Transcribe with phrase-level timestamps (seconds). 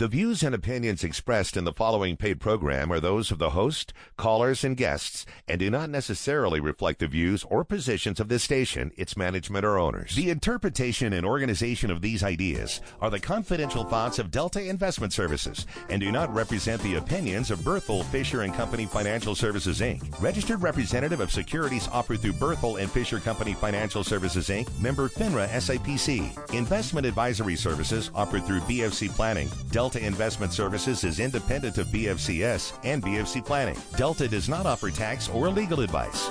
[0.00, 3.92] The views and opinions expressed in the following paid program are those of the host,
[4.16, 8.92] callers, and guests, and do not necessarily reflect the views or positions of this station,
[8.96, 10.16] its management, or owners.
[10.16, 15.66] The interpretation and organization of these ideas are the confidential thoughts of Delta Investment Services
[15.90, 20.62] and do not represent the opinions of Berthel Fisher and Company Financial Services Inc., registered
[20.62, 26.54] representative of securities offered through Berthel and Fisher Company Financial Services Inc., member FINRA SIPC.
[26.54, 32.78] Investment advisory services offered through BFC Planning, Delta Delta Investment Services is independent of BFCS
[32.84, 33.76] and BFC Planning.
[33.96, 36.28] Delta does not offer tax or legal advice.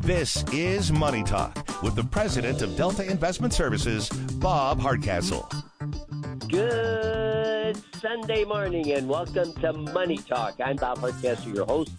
[0.00, 5.48] This is Money Talk with the president of Delta Investment Services, Bob Hardcastle.
[6.48, 10.60] Good Sunday morning and welcome to Money Talk.
[10.62, 11.92] I'm Bob Hardcastle, your host.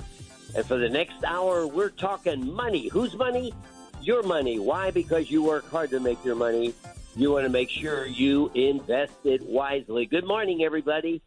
[0.56, 2.88] And for the next hour, we're talking money.
[2.90, 3.54] Whose money?
[4.02, 4.60] Your money.
[4.60, 4.92] Why?
[4.92, 6.74] Because you work hard to make your money.
[7.16, 10.06] You want to make sure you invest it wisely.
[10.06, 11.22] Good morning, everybody.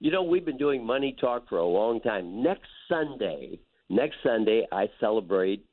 [0.00, 2.42] You know, we've been doing Money Talk for a long time.
[2.42, 5.66] Next Sunday, next Sunday, I celebrate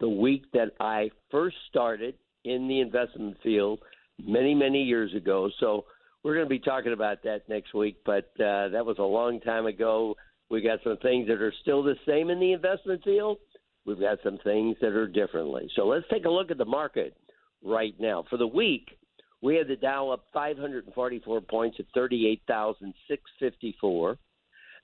[0.00, 3.80] the week that I first started in the investment field
[4.18, 5.50] many, many years ago.
[5.60, 5.84] So
[6.24, 9.40] we're going to be talking about that next week, but uh, that was a long
[9.40, 10.16] time ago.
[10.50, 13.36] We got some things that are still the same in the investment field.
[13.84, 15.70] We've got some things that are differently.
[15.76, 17.14] So let's take a look at the market
[17.62, 18.24] right now.
[18.30, 18.96] For the week,
[19.42, 24.16] we had the Dow up 544 points at 38,654.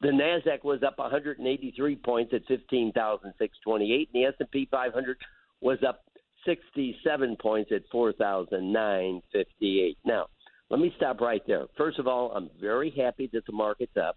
[0.03, 5.17] The Nasdaq was up 183 points at 15,628, and the S&P 500
[5.63, 6.05] was up
[6.45, 9.97] 67 points at 4,958.
[10.05, 10.27] Now,
[10.71, 11.67] let me stop right there.
[11.77, 14.17] First of all, I'm very happy that the market's up.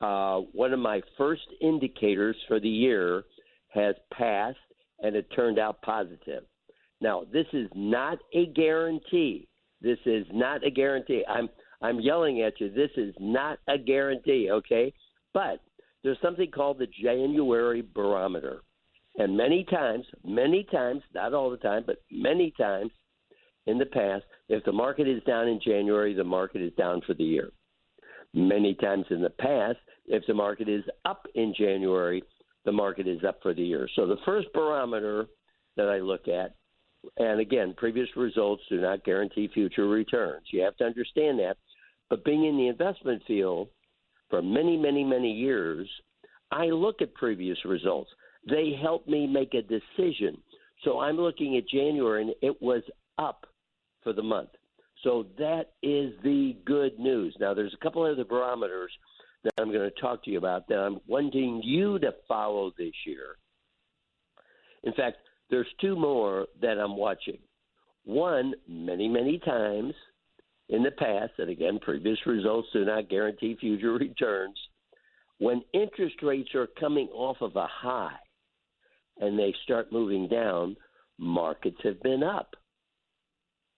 [0.00, 3.24] Uh, one of my first indicators for the year
[3.68, 4.56] has passed,
[5.00, 6.44] and it turned out positive.
[7.00, 9.48] Now, this is not a guarantee.
[9.80, 11.24] This is not a guarantee.
[11.28, 11.48] I'm
[11.82, 12.70] I'm yelling at you.
[12.70, 14.94] This is not a guarantee, okay?
[15.34, 15.60] But
[16.02, 18.62] there's something called the January barometer.
[19.16, 22.90] And many times, many times, not all the time, but many times
[23.66, 27.14] in the past, if the market is down in January, the market is down for
[27.14, 27.50] the year.
[28.34, 32.22] Many times in the past, if the market is up in January,
[32.64, 33.88] the market is up for the year.
[33.94, 35.26] So the first barometer
[35.76, 36.54] that I look at,
[37.18, 40.46] and again, previous results do not guarantee future returns.
[40.50, 41.56] You have to understand that.
[42.10, 43.68] But being in the investment field
[44.30, 45.88] for many, many, many years,
[46.50, 48.10] I look at previous results.
[48.48, 50.38] They help me make a decision.
[50.82, 52.82] So I'm looking at January, and it was
[53.18, 53.46] up
[54.04, 54.50] for the month.
[55.02, 57.36] So that is the good news.
[57.40, 58.92] Now, there's a couple other barometers
[59.42, 62.94] that I'm going to talk to you about that I'm wanting you to follow this
[63.06, 63.36] year.
[64.84, 65.16] In fact,
[65.50, 67.38] there's two more that I'm watching.
[68.04, 69.94] One, many, many times
[70.68, 74.56] in the past, and again, previous results do not guarantee future returns.
[75.38, 78.16] When interest rates are coming off of a high
[79.20, 80.76] and they start moving down,
[81.18, 82.54] markets have been up.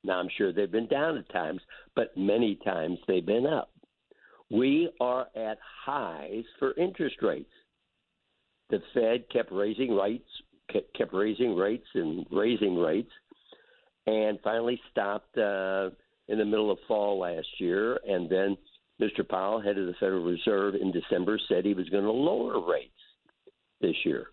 [0.06, 1.60] Now, I'm sure they've been down at times,
[1.94, 3.70] but many times they've been up.
[4.50, 7.50] We are at highs for interest rates.
[8.70, 10.28] The Fed kept raising rates,
[10.72, 13.10] kept raising rates and raising rates,
[14.06, 15.90] and finally stopped uh,
[16.28, 17.98] in the middle of fall last year.
[18.06, 18.56] And then
[19.00, 19.28] Mr.
[19.28, 22.92] Powell, head of the Federal Reserve, in December said he was going to lower rates
[23.80, 24.28] this year.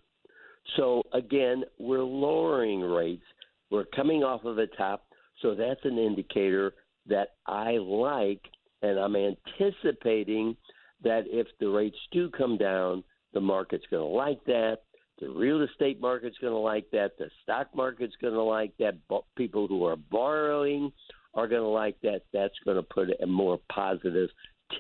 [0.78, 3.25] So again, we're lowering rates.
[3.72, 5.05] We're coming off of a top
[5.43, 6.73] so that's an indicator
[7.05, 8.41] that I like,
[8.81, 10.57] and I'm anticipating
[11.03, 14.77] that if the rates do come down, the market's going to like that.
[15.19, 17.11] The real estate market's going to like that.
[17.19, 18.95] The stock market's going to like that.
[19.37, 20.91] People who are borrowing
[21.35, 22.21] are going to like that.
[22.33, 24.29] That's going to put a more positive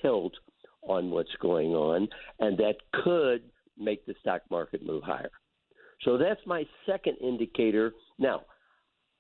[0.01, 0.33] tilt
[0.81, 2.07] on what's going on,
[2.39, 3.43] and that could
[3.77, 5.31] make the stock market move higher.
[6.01, 7.93] So that's my second indicator.
[8.19, 8.41] Now,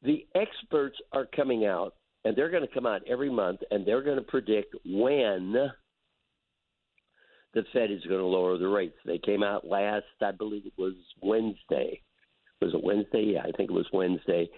[0.03, 1.95] the experts are coming out,
[2.25, 5.53] and they're going to come out every month, and they're going to predict when
[7.53, 8.97] the Fed is going to lower the rates.
[9.05, 12.01] They came out last, I believe it was Wednesday.
[12.61, 13.33] Was it Wednesday?
[13.33, 14.49] Yeah, I think it was Wednesday.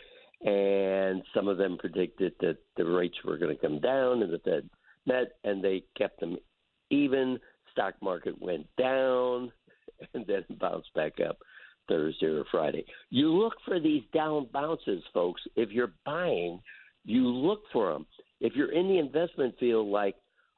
[0.41, 4.39] And some of them predicted that the rates were going to come down, and the
[4.39, 4.69] Fed
[5.05, 6.37] met, and they kept them
[6.89, 7.39] even.
[7.71, 9.51] Stock market went down,
[10.13, 11.37] and then bounced back up.
[11.87, 12.85] Thursday or Friday.
[13.09, 15.41] You look for these down bounces, folks.
[15.55, 16.61] If you're buying,
[17.05, 18.05] you look for them.
[18.41, 20.15] If you're in the investment field, like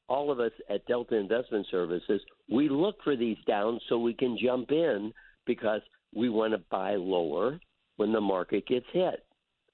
[0.07, 4.37] all of us at Delta Investment Services, we look for these downs so we can
[4.41, 5.13] jump in
[5.45, 5.81] because
[6.15, 7.59] we want to buy lower
[7.97, 9.25] when the market gets hit.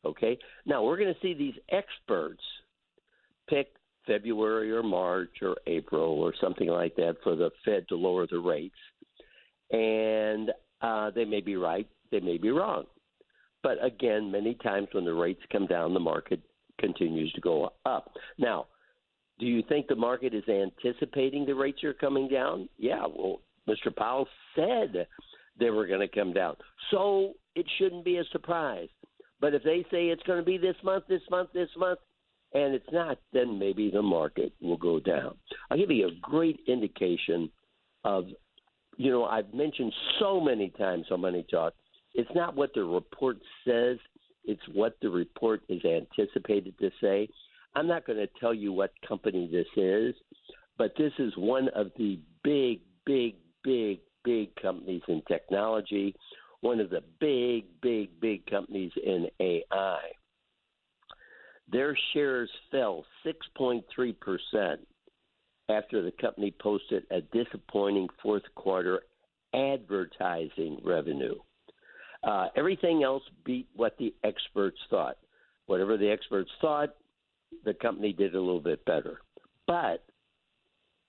[0.05, 0.37] Okay?
[0.65, 2.41] Now, we're going to see these experts
[3.49, 3.73] pick
[4.07, 8.39] February or March or April or something like that for the Fed to lower the
[8.39, 8.75] rates.
[9.71, 10.51] And
[10.83, 12.83] uh, they may be right, they may be wrong.
[13.63, 16.41] But again, many times when the rates come down, the market
[16.79, 18.11] continues to go up.
[18.37, 18.67] Now,
[19.39, 22.69] do you think the market is anticipating the rates are coming down?
[22.77, 23.95] Yeah, well, Mr.
[23.95, 25.07] Powell said
[25.59, 26.55] they were going to come down.
[26.91, 28.89] So it shouldn't be a surprise.
[29.39, 31.99] But if they say it's going to be this month, this month, this month,
[32.53, 35.35] and it's not, then maybe the market will go down.
[35.69, 37.49] I'll give you a great indication
[38.03, 38.25] of,
[38.97, 41.73] you know, I've mentioned so many times on Money Talk,
[42.13, 43.97] it's not what the report says,
[44.45, 47.27] it's what the report is anticipated to say.
[47.75, 50.13] I'm not going to tell you what company this is,
[50.77, 56.15] but this is one of the big, big, big, big companies in technology,
[56.61, 59.99] one of the big, big, big companies in AI.
[61.71, 63.83] Their shares fell 6.3%
[65.69, 69.01] after the company posted a disappointing fourth quarter
[69.53, 71.35] advertising revenue.
[72.23, 75.17] Uh, everything else beat what the experts thought.
[75.65, 76.95] Whatever the experts thought,
[77.65, 79.19] the company did a little bit better.
[79.67, 80.03] But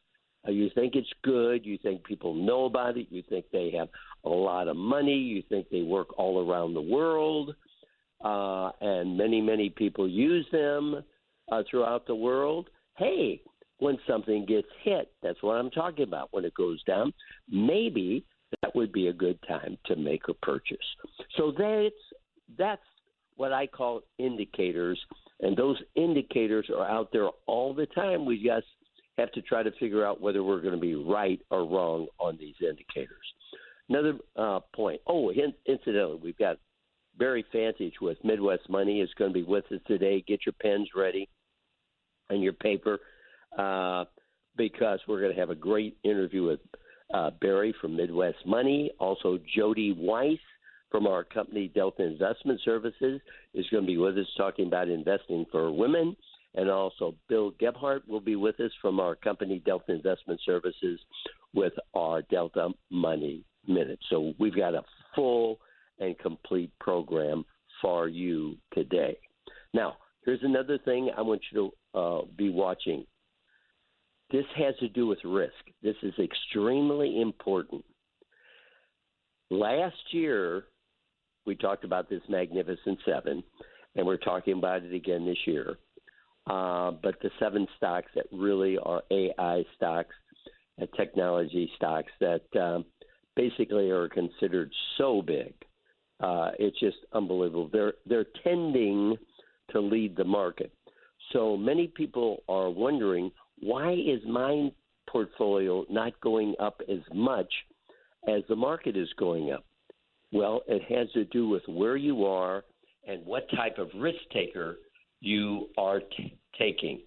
[0.48, 3.90] uh, you think it's good, you think people know about it, you think they have
[4.24, 7.56] a lot of money, you think they work all around the world,
[8.24, 11.04] uh, and many, many people use them
[11.52, 12.70] uh, throughout the world.
[12.98, 13.42] Hey,
[13.80, 16.30] when something gets hit, that's what I'm talking about.
[16.32, 17.14] When it goes down,
[17.50, 18.26] maybe
[18.62, 20.78] that would be a good time to make a purchase.
[21.36, 21.96] So that's
[22.58, 22.82] that's
[23.36, 25.00] what I call indicators,
[25.42, 28.26] and those indicators are out there all the time.
[28.26, 28.66] We just
[29.18, 32.38] have to try to figure out whether we're going to be right or wrong on
[32.40, 33.18] these indicators.
[33.90, 35.02] Another uh, point.
[35.08, 36.58] Oh, incidentally, we've got
[37.18, 40.24] Barry Fantich with Midwest Money is going to be with us today.
[40.28, 41.30] Get your pens ready
[42.30, 43.00] and your paper
[43.58, 44.06] uh,
[44.58, 46.60] because we're going to have a great interview with
[47.14, 48.92] uh, Barry from Midwest Money.
[49.00, 50.40] Also, Jody Weiss
[50.92, 53.22] from our company Delta Investment Services
[53.54, 56.16] is going to be with us talking about investing for women.
[56.56, 61.00] And also, Bill Gebhardt will be with us from our company Delta Investment Services
[61.54, 64.00] with our Delta Money Minute.
[64.10, 64.84] So we've got a
[65.14, 65.60] full
[66.00, 67.46] and complete program
[67.82, 69.18] for you today.
[69.74, 73.06] Now, here's another thing I want you to uh, be watching.
[74.31, 75.54] This has to do with risk.
[75.81, 77.84] This is extremely important.
[79.50, 80.66] Last year,
[81.46, 83.42] we talked about this Magnificent Seven,
[83.96, 85.78] and we're talking about it again this year.
[86.46, 90.14] Uh, but the seven stocks that really are AI stocks,
[90.80, 92.86] uh, technology stocks that um,
[93.36, 95.54] basically are considered so big
[96.19, 97.69] uh, it's just unbelievable.
[97.72, 99.18] They're they're tending
[99.71, 100.71] to lead the market.
[101.33, 104.71] So many people are wondering why is my
[105.09, 107.52] portfolio not going up as much
[108.28, 109.66] as the market is going up?
[110.31, 112.64] Well, it has to do with where you are
[113.07, 114.78] and what type of risk taker
[115.21, 117.02] you are t- taking.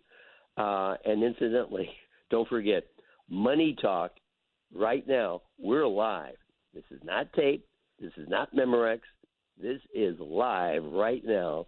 [0.57, 1.88] Uh, and incidentally,
[2.31, 2.85] don't forget,
[3.29, 4.12] Money Talk,
[4.75, 6.35] right now, we're live.
[6.75, 7.67] This is not tape.
[8.00, 9.00] This is not Memorex.
[9.61, 11.67] This is live right now,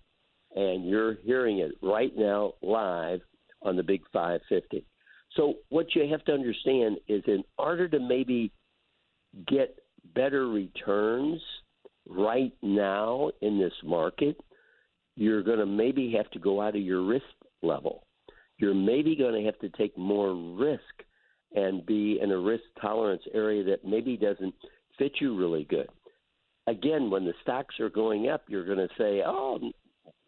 [0.54, 3.20] and you're hearing it right now live
[3.62, 4.84] on the Big 550.
[5.36, 8.52] So, what you have to understand is in order to maybe
[9.46, 9.78] get
[10.14, 11.40] better returns
[12.08, 14.36] right now in this market,
[15.16, 17.24] you're going to maybe have to go out of your risk
[17.62, 18.04] level.
[18.58, 20.82] You're maybe going to have to take more risk
[21.54, 24.54] and be in a risk tolerance area that maybe doesn't
[24.98, 25.88] fit you really good.
[26.66, 29.58] again, when the stocks are going up, you're going to say, "Oh,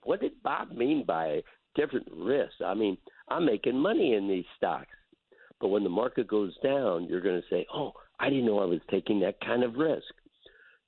[0.05, 1.43] what did Bob mean by
[1.75, 2.97] different risks?" I mean,
[3.29, 4.97] I'm making money in these stocks,
[5.61, 8.67] but when the market goes down, you're going to say, "Oh, I didn't know I
[8.67, 10.13] was taking that kind of risk."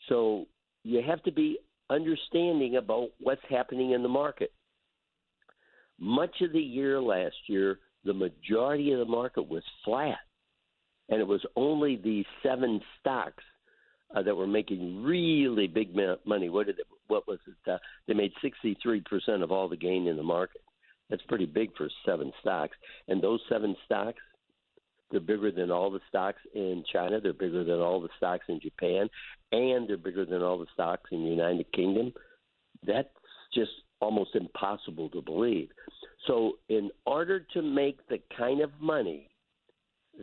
[0.08, 0.46] So
[0.84, 1.58] you have to be
[1.90, 4.52] understanding about what's happening in the market.
[5.98, 10.18] Much of the year last year, the majority of the market was flat,
[11.08, 13.42] and it was only these seven stocks
[14.14, 15.94] uh, that were making really big
[16.24, 16.48] money.
[16.48, 17.70] What did it, what was it?
[17.70, 20.62] Uh, they made 63% of all the gain in the market.
[21.10, 22.76] That's pretty big for seven stocks.
[23.08, 24.18] And those seven stocks,
[25.10, 27.20] they're bigger than all the stocks in China.
[27.20, 29.08] They're bigger than all the stocks in Japan,
[29.52, 32.12] and they're bigger than all the stocks in the United Kingdom.
[32.84, 33.08] That's
[33.54, 33.70] just
[34.00, 35.68] almost impossible to believe.
[36.26, 39.28] So, in order to make the kind of money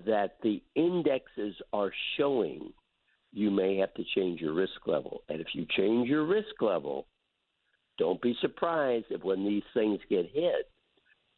[0.06, 2.74] that the indexes are showing,
[3.34, 5.24] you may have to change your risk level.
[5.28, 7.08] And if you change your risk level,
[7.98, 10.70] don't be surprised if when these things get hit,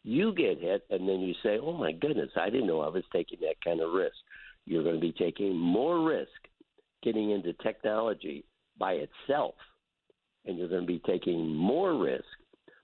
[0.03, 3.03] you get hit and then you say, oh my goodness, I didn't know I was
[3.11, 4.15] taking that kind of risk.
[4.65, 6.29] You're going to be taking more risk
[7.01, 8.43] getting into technology
[8.77, 9.55] by itself,
[10.45, 12.25] and you're going to be taking more risk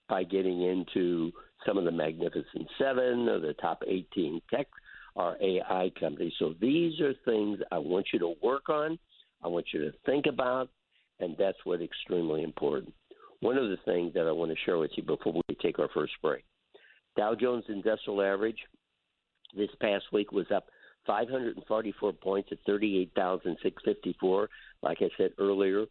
[0.08, 1.32] by getting into
[1.66, 4.68] some of the Magnificent Seven or the top 18 tech
[5.16, 6.34] or AI company.
[6.40, 8.98] So these are things I want you to work on,
[9.44, 10.70] I want you to think about,
[11.20, 12.94] and that's what's extremely important.
[13.42, 15.90] One of the things that I want to share with you before we take our
[15.94, 16.44] first break
[17.18, 18.60] Dow Jones Industrial Average
[19.56, 20.68] this past week was up
[21.08, 24.50] 544 points at 38,654,
[24.84, 25.86] like I said earlier,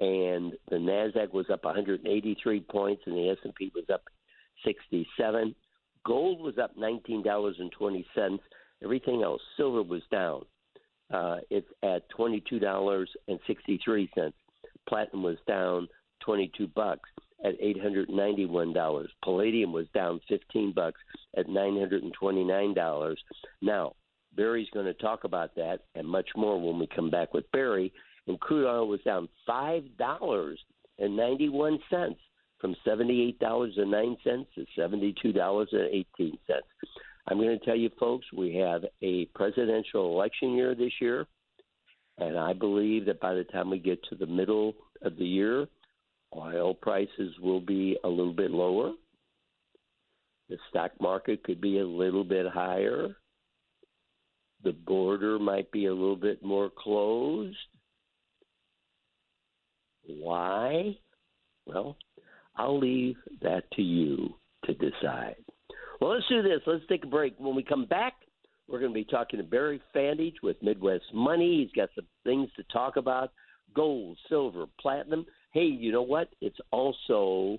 [0.00, 4.02] and the Nasdaq was up 183 points, and the S&P was up
[4.64, 5.54] 67.
[6.06, 8.38] Gold was up $19.20.
[8.82, 10.42] Everything else, silver was down.
[11.12, 14.32] Uh, it's at $22.63.
[14.88, 15.86] Platinum was down
[16.24, 17.10] 22 bucks
[17.44, 19.06] at $891.
[19.22, 21.00] Palladium was down 15 bucks
[21.36, 23.16] at $929.
[23.62, 23.92] Now,
[24.36, 27.92] Barry's going to talk about that and much more when we come back with Barry.
[28.26, 32.16] And crude oil was down $5.91
[32.64, 36.32] from $78.09 to $72.18.
[37.28, 41.26] I'm going to tell you, folks, we have a presidential election year this year.
[42.16, 45.66] And I believe that by the time we get to the middle of the year,
[46.34, 48.92] Oil prices will be a little bit lower.
[50.48, 53.14] The stock market could be a little bit higher.
[54.62, 57.58] The border might be a little bit more closed.
[60.06, 60.96] Why?
[61.66, 61.98] Well,
[62.56, 64.34] I'll leave that to you
[64.64, 65.36] to decide.
[66.00, 66.60] Well, let's do this.
[66.66, 67.34] Let's take a break.
[67.38, 68.14] When we come back,
[68.68, 71.62] we're going to be talking to Barry Fandage with Midwest Money.
[71.62, 73.32] He's got some things to talk about
[73.74, 76.28] gold, silver, platinum hey, you know what?
[76.40, 77.58] It's also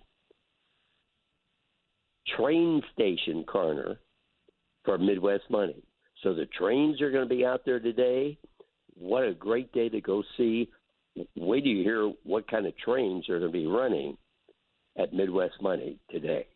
[2.38, 3.96] train station corner
[4.84, 5.82] for Midwest Money.
[6.22, 8.38] So the trains are going to be out there today.
[8.96, 10.70] What a great day to go see.
[11.36, 14.18] Wait till you hear what kind of trains are going to be running
[14.98, 16.48] at Midwest Money today.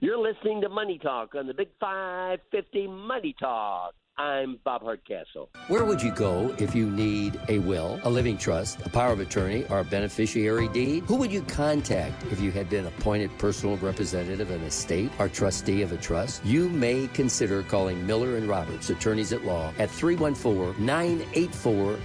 [0.00, 3.94] You're listening to Money Talk on the Big 550 Money Talk.
[4.18, 5.48] I'm Bob Hardcastle.
[5.68, 9.20] Where would you go if you need a will, a living trust, a power of
[9.20, 11.04] attorney, or a beneficiary deed?
[11.04, 15.28] Who would you contact if you had been appointed personal representative of an estate or
[15.28, 16.44] trustee of a trust?
[16.44, 21.96] You may consider calling Miller and Roberts, attorneys at law, at 314 984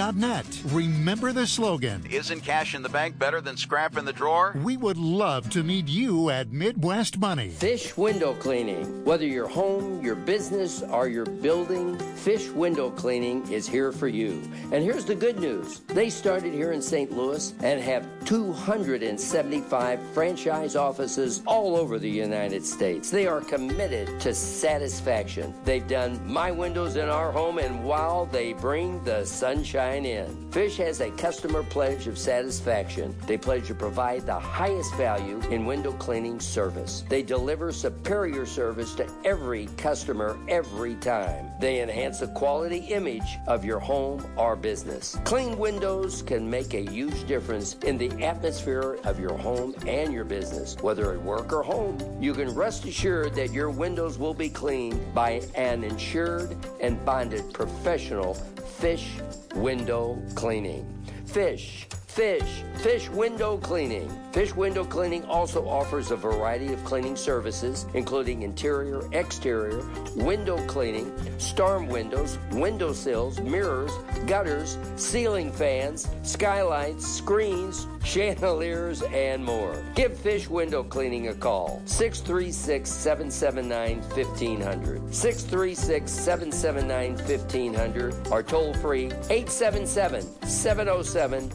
[0.00, 0.62] MidwestMoney.net.
[0.72, 4.54] Remember the slogan Isn't cash in the bank better than scrap in the drawer?
[4.62, 7.50] We would love to meet you at Midwest Money.
[7.50, 9.04] Fish window cleaning.
[9.04, 14.42] Whether your home, your business, or your building, Fish window cleaning is here for you.
[14.72, 17.12] And here's the good news they started here in St.
[17.12, 23.10] Louis and have 275 franchise offices all over the United States.
[23.10, 25.54] They are committed to satisfaction.
[25.64, 30.50] They've done my windows in our home, and while they bring the sunshine in.
[30.50, 33.14] Fish has a customer pledge of satisfaction.
[33.26, 37.04] They pledge to provide the highest value in window cleaning service.
[37.08, 41.50] They deliver superior service to every customer every time.
[41.60, 45.18] They enhance the quality image of your home or business.
[45.24, 50.24] Clean windows can make a huge difference in the atmosphere of your home and your
[50.24, 50.76] business.
[50.80, 55.14] Whether at work or home, you can rest assured that your windows will be cleaned
[55.14, 58.34] by an insured and bonded professional
[58.70, 59.18] fish
[59.54, 60.86] window cleaning.
[61.26, 64.10] Fish Fish, Fish Window Cleaning.
[64.32, 71.12] Fish Window Cleaning also offers a variety of cleaning services, including interior, exterior, window cleaning,
[71.38, 73.92] storm windows, window sills, mirrors,
[74.26, 79.84] gutters, ceiling fans, skylights, screens, chandeliers, and more.
[79.94, 81.80] Give Fish Window Cleaning a call.
[81.84, 85.14] 636 779 1500.
[85.14, 91.50] 636 779 1500 or toll free 877 707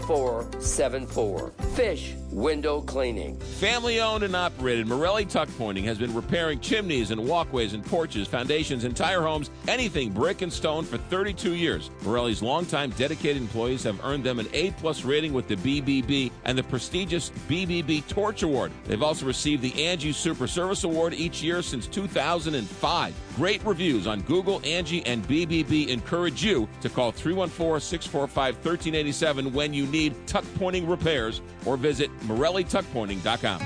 [0.00, 1.52] 3474.
[1.74, 3.38] Fish Window Cleaning.
[3.38, 8.28] Family owned and operated, Morelli Tuck Pointing has been repairing chimneys and walkways and porches,
[8.28, 11.90] foundations, entire homes, anything brick and stone for 32 years.
[12.02, 16.56] Morelli's longtime dedicated employees have earned them an A plus rating with the BBB and
[16.56, 18.72] the prestigious BBB Torch Award.
[18.84, 23.14] They've also received the Angie Super Service Award each year since 2005.
[23.40, 29.72] Great reviews on Google, Angie, and BBB encourage you to call 314 645 1387 when
[29.72, 33.62] you need tuck pointing repairs or visit MorelliTuckPointing.com.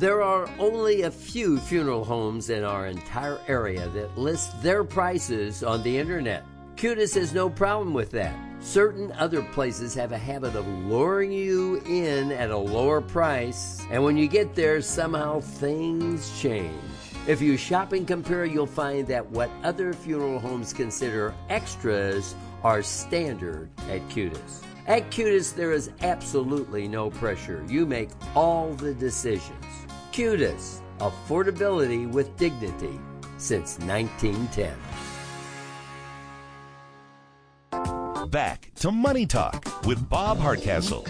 [0.00, 5.62] There are only a few funeral homes in our entire area that list their prices
[5.62, 6.44] on the internet.
[6.74, 8.34] Kutis has no problem with that.
[8.58, 14.02] Certain other places have a habit of luring you in at a lower price, and
[14.02, 16.93] when you get there, somehow things change.
[17.26, 22.82] If you shop and compare, you'll find that what other funeral homes consider extras are
[22.82, 24.62] standard at Kutis.
[24.86, 27.64] At Kutis, there is absolutely no pressure.
[27.66, 29.64] You make all the decisions.
[30.12, 33.00] Kutis, affordability with dignity
[33.38, 34.76] since 1910.
[38.28, 41.06] Back to Money Talk with Bob Hardcastle.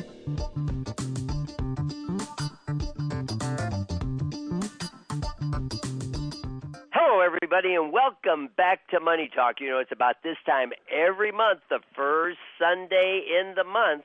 [7.54, 9.60] Everybody, and welcome back to Money Talk.
[9.60, 14.04] You know, it's about this time every month, the first Sunday in the month,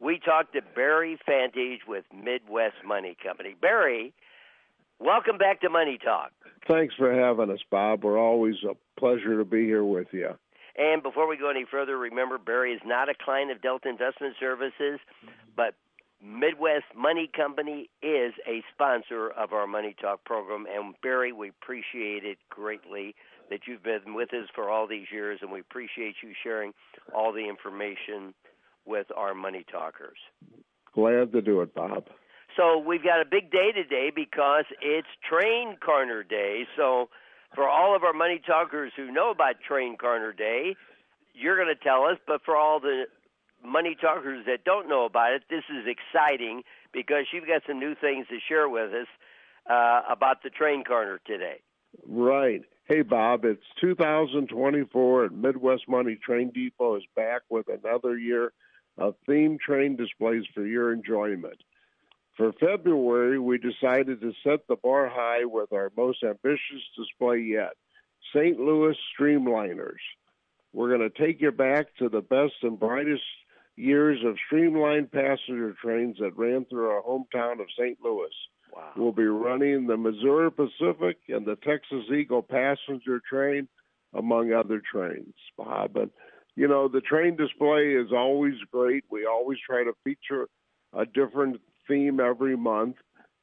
[0.00, 3.54] we talk to Barry Fantage with Midwest Money Company.
[3.60, 4.12] Barry,
[4.98, 6.32] welcome back to Money Talk.
[6.66, 8.02] Thanks for having us, Bob.
[8.02, 10.30] We're always a pleasure to be here with you.
[10.76, 14.34] And before we go any further, remember Barry is not a client of Delta Investment
[14.40, 14.98] Services,
[15.54, 15.74] but
[16.22, 20.66] Midwest Money Company is a sponsor of our Money Talk program.
[20.72, 23.14] And Barry, we appreciate it greatly
[23.48, 26.72] that you've been with us for all these years, and we appreciate you sharing
[27.14, 28.34] all the information
[28.86, 30.18] with our Money Talkers.
[30.94, 32.04] Glad to do it, Bob.
[32.56, 36.64] So we've got a big day today because it's Train Corner Day.
[36.76, 37.08] So
[37.54, 40.76] for all of our Money Talkers who know about Train Corner Day,
[41.32, 42.18] you're going to tell us.
[42.26, 43.04] But for all the
[43.64, 47.94] money talkers that don't know about it, this is exciting because you've got some new
[47.94, 49.06] things to share with us
[49.68, 51.60] uh, about the train corner today.
[52.06, 52.62] Right.
[52.86, 58.52] Hey, Bob, it's 2024 and Midwest Money Train Depot is back with another year
[58.98, 61.62] of themed train displays for your enjoyment.
[62.36, 67.72] For February, we decided to set the bar high with our most ambitious display yet
[68.34, 68.58] St.
[68.58, 70.00] Louis Streamliners.
[70.72, 73.22] We're going to take you back to the best and brightest
[73.80, 77.98] years of streamlined passenger trains that ran through our hometown of St.
[78.02, 78.28] Louis.
[78.72, 78.92] Wow.
[78.96, 83.68] We'll be running the Missouri Pacific and the Texas Eagle passenger train,
[84.14, 85.96] among other trains, Bob.
[85.96, 86.10] And
[86.56, 89.04] you know, the train display is always great.
[89.10, 90.46] We always try to feature
[90.92, 92.96] a different theme every month.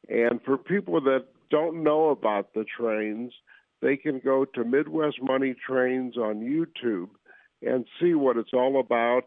[0.10, 3.34] And for people that don't know about the trains,
[3.82, 7.10] they can go to Midwest Money Trains on YouTube
[7.62, 9.23] and see what it's all about.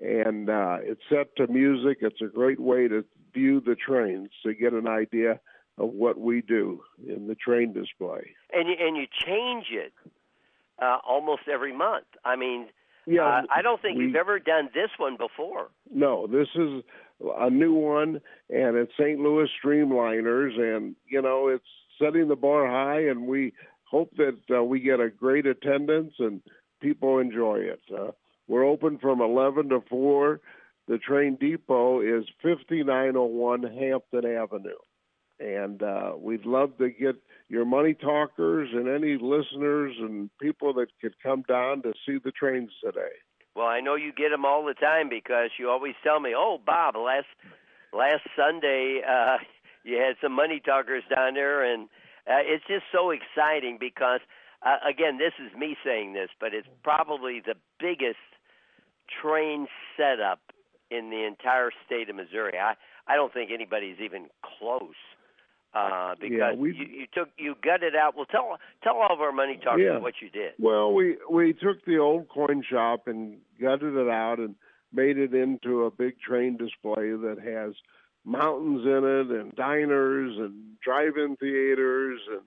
[0.00, 1.98] And uh, it's set to music.
[2.00, 5.40] It's a great way to view the trains to get an idea
[5.78, 8.34] of what we do in the train display.
[8.52, 9.92] And you, and you change it
[10.80, 12.06] uh, almost every month.
[12.24, 12.68] I mean,
[13.06, 15.68] yeah, uh, I don't think we, you've ever done this one before.
[15.92, 16.82] No, this is
[17.38, 19.18] a new one, and it's St.
[19.18, 21.64] Louis Streamliners, and you know it's
[22.00, 23.52] setting the bar high, and we
[23.92, 26.40] hope that uh, we get a great attendance and
[26.80, 27.80] people enjoy it.
[27.94, 28.10] Uh,
[28.52, 30.38] we're open from 11 to 4.
[30.86, 34.76] The train depot is 5901 Hampton Avenue.
[35.40, 37.16] And uh, we'd love to get
[37.48, 42.30] your money talkers and any listeners and people that could come down to see the
[42.30, 43.14] trains today.
[43.56, 46.58] Well, I know you get them all the time because you always tell me, "Oh,
[46.64, 47.26] Bob, last
[47.94, 49.38] last Sunday uh,
[49.82, 51.84] you had some money talkers down there," and
[52.26, 54.20] uh, it's just so exciting because,
[54.60, 58.18] uh, again, this is me saying this, but it's probably the biggest
[59.22, 60.40] train setup
[60.90, 62.58] in the entire state of Missouri.
[62.58, 62.74] I
[63.06, 64.26] I don't think anybody's even
[64.58, 64.94] close
[65.74, 68.14] uh, because yeah, you, you took you gutted out.
[68.16, 69.98] Well, tell tell all of our money talkers yeah.
[69.98, 70.52] what you did.
[70.58, 74.54] Well, we we took the old coin shop and gutted it out and
[74.92, 77.74] made it into a big train display that has
[78.24, 82.42] mountains in it and diners and drive-in theaters and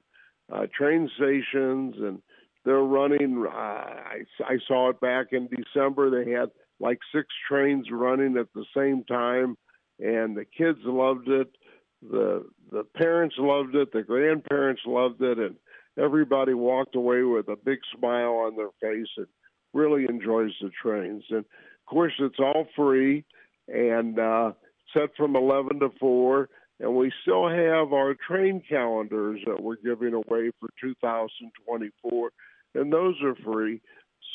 [0.54, 2.22] uh, train stations and
[2.66, 3.46] they're running.
[3.48, 6.10] Uh, I I saw it back in December.
[6.10, 6.50] They had
[6.80, 9.58] like six trains running at the same time,
[10.00, 11.50] and the kids loved it
[12.02, 15.56] the the parents loved it, the grandparents loved it, and
[15.98, 19.28] everybody walked away with a big smile on their face and
[19.74, 21.24] really enjoys the trains.
[21.30, 23.24] And of course, it's all free
[23.68, 24.52] and uh,
[24.94, 26.50] set from 11 to 4.
[26.80, 32.30] And we still have our train calendars that we're giving away for 2024,
[32.76, 33.82] and those are free.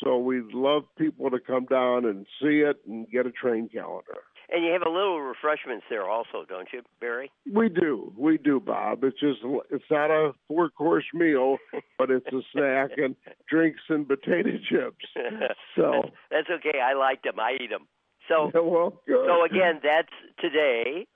[0.03, 4.23] So we'd love people to come down and see it and get a train calendar.
[4.53, 7.31] And you have a little refreshments there also, don't you, Barry?
[7.51, 9.03] We do, we do, Bob.
[9.03, 11.57] It's just it's not a four course meal,
[11.97, 13.15] but it's a snack and
[13.49, 15.05] drinks and potato chips.
[15.77, 16.79] So that's okay.
[16.83, 17.39] I like them.
[17.39, 17.87] I eat them.
[18.27, 19.25] So well, good.
[19.25, 21.07] so again, that's today,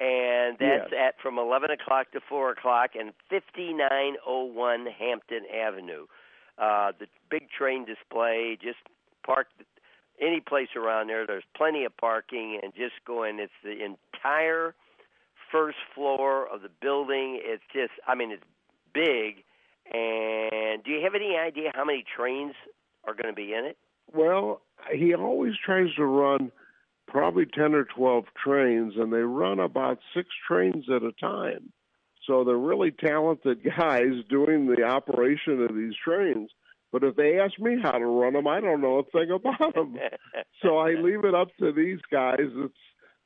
[0.00, 1.00] and that's yes.
[1.08, 6.06] at from eleven o'clock to four o'clock, and fifty nine oh one Hampton Avenue.
[6.60, 8.58] Uh, the big train display.
[8.60, 8.78] Just
[9.24, 9.46] park
[10.20, 11.26] any place around there.
[11.26, 13.38] There's plenty of parking, and just going.
[13.38, 14.74] It's the entire
[15.50, 17.40] first floor of the building.
[17.42, 18.44] It's just, I mean, it's
[18.92, 19.44] big.
[19.92, 22.54] And do you have any idea how many trains
[23.04, 23.76] are going to be in it?
[24.12, 24.60] Well,
[24.92, 26.52] he always tries to run
[27.08, 31.72] probably 10 or 12 trains, and they run about six trains at a time.
[32.30, 36.48] So they're really talented guys doing the operation of these trains.
[36.92, 39.74] But if they ask me how to run them, I don't know a thing about
[39.74, 39.96] them.
[40.62, 42.38] so I leave it up to these guys.
[42.38, 42.74] It's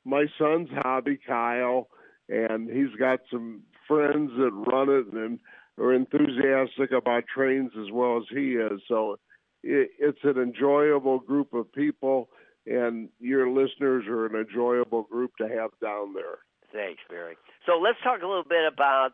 [0.05, 1.87] my son's hobby, Kyle,
[2.29, 5.39] and he's got some friends that run it and
[5.77, 8.81] are enthusiastic about trains as well as he is.
[8.87, 9.17] So
[9.61, 12.29] it, it's an enjoyable group of people,
[12.65, 16.39] and your listeners are an enjoyable group to have down there.
[16.75, 17.37] Thanks, Barry.
[17.65, 19.11] So let's talk a little bit about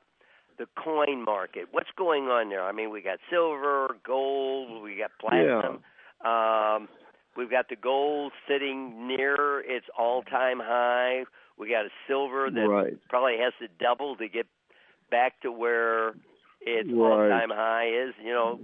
[0.58, 1.68] the coin market.
[1.72, 2.64] What's going on there?
[2.64, 5.80] I mean, we got silver, gold, we got platinum.
[6.24, 6.76] Yeah.
[6.76, 6.90] Um,
[7.38, 11.24] we've got the gold sitting near its all-time high.
[11.58, 12.98] We got a silver that right.
[13.10, 14.48] probably has to double to get
[15.12, 16.10] back to where
[16.62, 16.96] its right.
[16.96, 18.16] all-time high is.
[18.24, 18.60] You know,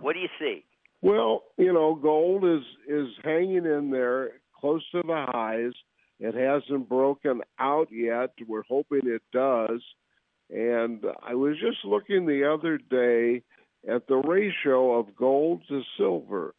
[0.00, 0.64] what do you see?
[1.00, 5.72] Well, you know, gold is is hanging in there close to the highs.
[6.22, 8.30] It hasn't broken out yet.
[8.46, 9.82] We're hoping it does.
[10.50, 13.42] And I was just looking the other day
[13.92, 16.54] at the ratio of gold to silver.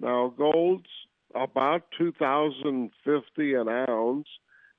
[0.00, 0.90] Now, gold's
[1.34, 4.28] about 2050 an ounce,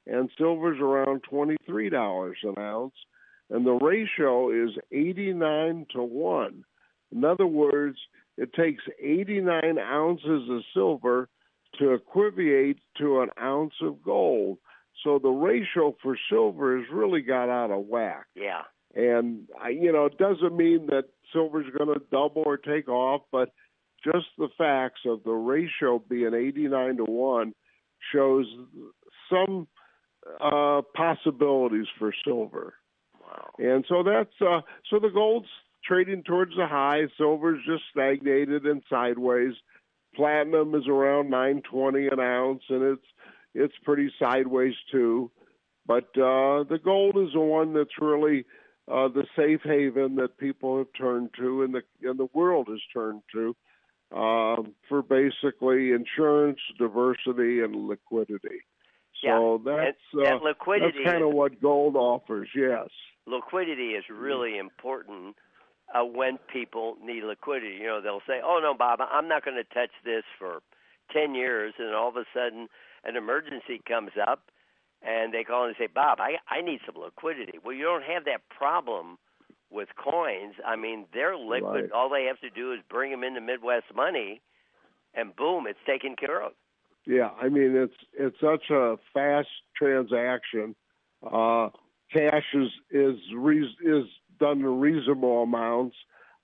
[0.06, 2.93] and silver's around $23 an ounce,
[3.50, 6.63] and the ratio is 89 to 1.
[7.12, 7.97] In other words,
[8.38, 11.28] it takes 89 ounces of silver
[11.80, 14.58] to equivocate to an ounce of gold.
[15.03, 18.25] So the ratio for silver has really got out of whack.
[18.36, 18.63] Yeah.
[18.95, 23.21] And I, you know, it doesn't mean that silver's going to double or take off,
[23.32, 23.51] but
[24.03, 27.53] just the facts of the ratio being 89 to 1
[28.12, 28.45] shows
[29.30, 29.67] some
[30.41, 32.73] uh, possibilities for silver.
[33.21, 33.49] Wow.
[33.60, 35.47] And so that's uh, so the gold's
[35.84, 39.53] trading towards the high, silver's just stagnated and sideways.
[40.17, 43.08] Platinum is around 920 an ounce, and it's
[43.53, 45.32] it's pretty sideways too.
[45.86, 48.43] But uh, the gold is the one that's really
[48.91, 52.82] uh, the safe haven that people have turned to, and the and the world has
[52.93, 53.56] turned to
[54.12, 58.63] um, for basically insurance, diversity, and liquidity.
[59.23, 59.75] So yeah.
[59.75, 60.99] that's and, uh, liquidity.
[61.03, 62.49] That's kind of what gold offers.
[62.56, 62.89] Yes,
[63.25, 65.36] liquidity is really important
[65.93, 67.78] uh, when people need liquidity.
[67.80, 70.60] You know, they'll say, "Oh no, Bob, I'm not going to touch this for
[71.12, 72.67] ten years," and all of a sudden,
[73.04, 74.52] an emergency comes up,
[75.02, 78.26] and they call and say, "Bob, I I need some liquidity." Well, you don't have
[78.26, 79.17] that problem
[79.69, 80.56] with coins.
[80.65, 81.84] I mean, they're liquid.
[81.84, 81.91] Right.
[81.91, 84.41] All they have to do is bring them into Midwest Money,
[85.13, 86.54] and boom, it's taken care of.
[87.06, 89.47] Yeah, I mean it's it's such a fast
[89.78, 90.76] transaction.
[91.26, 91.69] Uh,
[92.12, 94.04] cash is is re- is
[94.39, 95.95] done in reasonable amounts,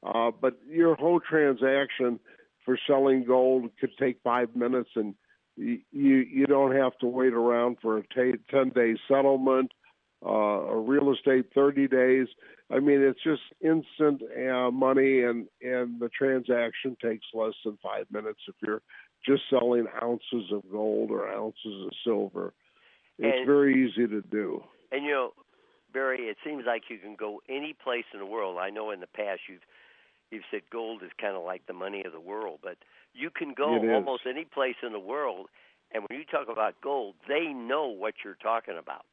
[0.04, 2.20] uh, but your whole transaction
[2.66, 5.16] for selling gold could take five minutes, and
[5.56, 9.72] you you don't have to wait around for a t- ten day settlement.
[10.26, 10.30] Uh,
[10.72, 12.28] a real estate 30 days.
[12.72, 18.06] I mean, it's just instant uh, money, and and the transaction takes less than five
[18.10, 18.82] minutes if you're
[19.28, 22.54] just selling ounces of gold or ounces of silver.
[23.20, 24.64] It's And- very easy to do.
[24.94, 25.34] And you know,
[25.94, 28.58] Barry, it seems like you can go any place in the world.
[28.60, 29.62] I know in the past you've
[30.32, 32.78] you've said gold is kind of like the money of the world, but
[33.14, 35.48] you can go almost any place in the world.
[35.94, 39.06] And when you talk about gold, they know what you're talking about.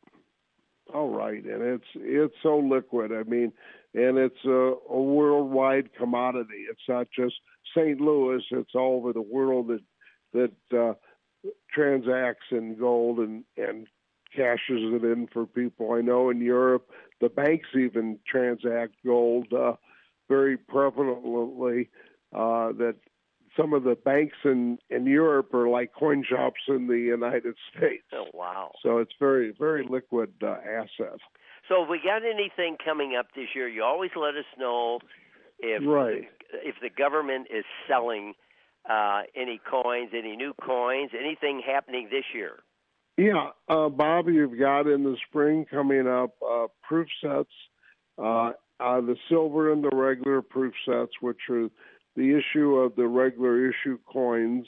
[0.94, 3.12] All right, and it's it's so liquid.
[3.12, 3.52] I mean,
[3.94, 6.64] and it's a, a worldwide commodity.
[6.68, 7.34] It's not just
[7.76, 8.00] St.
[8.00, 8.42] Louis.
[8.50, 9.82] It's all over the world that
[10.32, 10.94] that uh,
[11.72, 13.86] transacts in gold and and
[14.34, 15.92] cashes it in for people.
[15.92, 16.88] I know in Europe
[17.20, 19.74] the banks even transact gold uh,
[20.28, 21.88] very prevalently.
[22.32, 22.94] Uh, that
[23.56, 28.04] some of the banks in in Europe are like coin shops in the United States.
[28.12, 28.70] Oh wow!
[28.82, 31.18] So it's very very liquid uh, asset.
[31.68, 35.00] So if we got anything coming up this year, you always let us know
[35.58, 36.28] if Right.
[36.52, 38.34] if the government is selling
[38.88, 42.60] uh, any coins, any new coins, anything happening this year.
[43.20, 47.50] Yeah, uh, Bob, you've got in the spring coming up uh, proof sets,
[48.16, 51.68] uh, uh, the silver and the regular proof sets, which are
[52.16, 54.66] the issue of the regular issue coins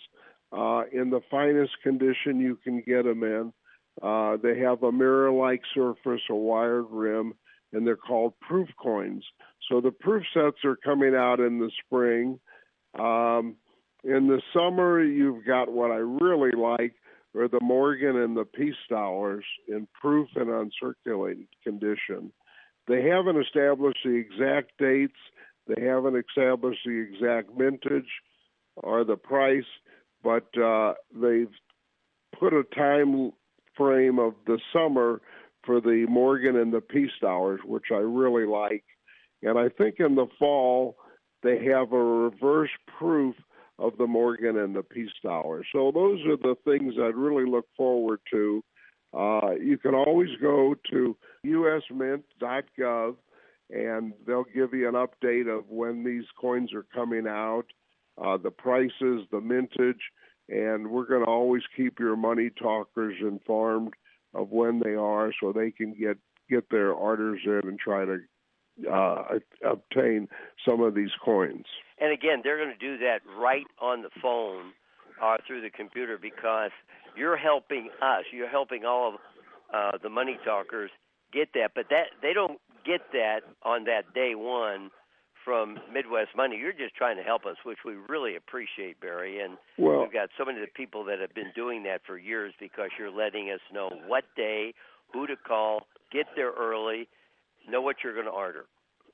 [0.52, 3.54] uh, in the finest condition you can get them in.
[4.02, 7.32] Uh, they have a mirror-like surface, a wired rim,
[7.72, 9.24] and they're called proof coins.
[9.70, 12.38] So the proof sets are coming out in the spring.
[12.98, 13.56] Um,
[14.04, 16.96] in the summer, you've got what I really like
[17.34, 22.32] are the Morgan and the Peace dollars in proof and uncirculated condition.
[22.88, 25.18] They haven't established the exact dates.
[25.66, 28.10] They haven't established the exact mintage
[28.76, 29.64] or the price,
[30.22, 31.52] but uh, they've
[32.38, 33.32] put a time
[33.76, 35.20] frame of the summer
[35.64, 38.84] for the Morgan and the Peace dollars, which I really like.
[39.42, 40.96] And I think in the fall
[41.42, 43.34] they have a reverse proof
[43.78, 45.64] of the Morgan and the Peace dollar.
[45.72, 48.62] So those are the things I'd really look forward to.
[49.16, 53.16] Uh, you can always go to usmint.gov
[53.70, 57.64] and they'll give you an update of when these coins are coming out,
[58.22, 60.00] uh, the prices, the mintage,
[60.48, 63.94] and we're going to always keep your money talkers informed
[64.34, 66.18] of when they are so they can get
[66.50, 68.18] get their orders in and try to
[68.90, 70.28] uh, obtain
[70.68, 71.64] some of these coins.
[72.02, 74.72] And again, they're going to do that right on the phone
[75.22, 76.72] or through the computer because
[77.16, 78.24] you're helping us.
[78.32, 79.14] You're helping all of
[79.72, 80.90] uh, the money talkers
[81.32, 84.90] get that, but that they don't get that on that day one
[85.44, 86.56] from Midwest Money.
[86.56, 89.40] You're just trying to help us, which we really appreciate, Barry.
[89.40, 92.18] And Well, we've got so many of the people that have been doing that for
[92.18, 94.74] years because you're letting us know what day,
[95.12, 97.08] who to call, get there early,
[97.68, 98.64] know what you're going to order.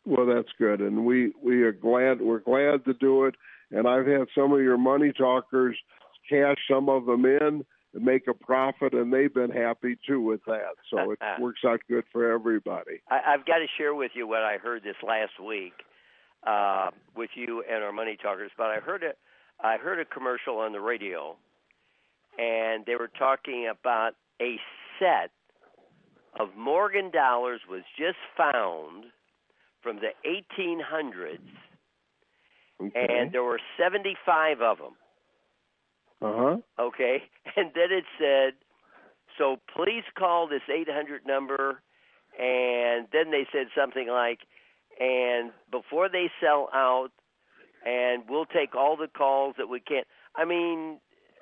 [0.08, 3.34] Well, that's good, and we we are glad we're glad to do it.
[3.70, 5.76] And I've had some of your money talkers
[6.26, 10.40] cash some of them in and make a profit, and they've been happy too with
[10.46, 10.76] that.
[10.90, 13.02] So it works out good for everybody.
[13.10, 15.74] I, I've got to share with you what I heard this last week
[16.46, 18.50] uh, with you and our money talkers.
[18.56, 19.12] But I heard a,
[19.60, 21.36] I heard a commercial on the radio,
[22.38, 24.56] and they were talking about a
[24.98, 25.32] set
[26.40, 29.04] of Morgan dollars was just found
[29.82, 31.38] from the 1800s,
[32.80, 33.06] Okay.
[33.08, 34.94] and there were 75 of them.
[36.22, 36.56] uh huh.
[36.78, 37.22] Okay,
[37.56, 38.54] and then it said,
[39.36, 41.82] so please call this 800 number,
[42.38, 44.40] and then they said something like,
[45.00, 47.10] and before they sell out,
[47.86, 50.02] and we'll take all the calls that we can.
[50.36, 50.98] I mean,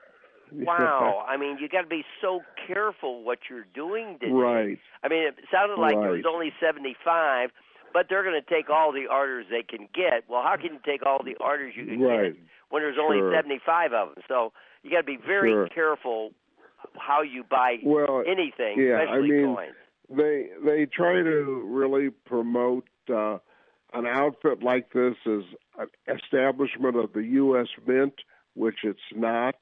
[0.53, 1.25] wow.
[1.27, 4.33] I mean, you got to be so careful what you're doing today.
[4.33, 4.79] Right.
[5.03, 6.09] I mean, it sounded like right.
[6.09, 7.51] it was only 75,
[7.97, 10.29] but they're going to take all the orders they can get.
[10.29, 12.35] Well, how can you take all the orders you can right.
[12.35, 13.35] get when there's only sure.
[13.35, 14.25] 75 of them?
[14.29, 15.69] So you got to be very sure.
[15.69, 16.33] careful
[16.99, 19.75] how you buy well, anything, yeah, especially I mean, coins.
[20.11, 23.39] They they try to really promote uh,
[23.95, 25.45] an outfit like this as
[25.79, 27.69] an establishment of the U.S.
[27.87, 28.13] Mint,
[28.53, 29.57] which it's not.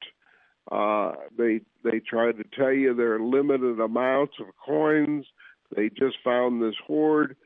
[0.69, 5.25] Uh, they they try to tell you there are limited amounts of coins.
[5.73, 7.37] They just found this hoard.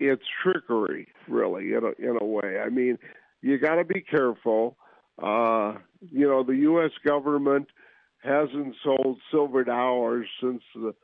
[0.00, 2.58] It's trickery, really, in a, in a way.
[2.64, 2.98] I mean,
[3.42, 4.76] you got to be careful.
[5.20, 6.92] Uh, you know, the U.S.
[7.04, 7.68] government
[8.22, 10.94] hasn't sold silver dollars since the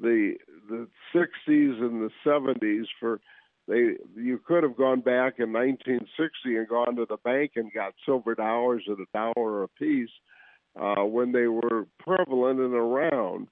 [0.00, 0.34] the
[0.68, 3.20] the 60s and the 70s for
[3.68, 7.94] they you could have gone back in 1960 and gone to the bank and got
[8.04, 10.10] silver dollars at a dollar a piece
[10.80, 13.48] uh, when they were prevalent and around.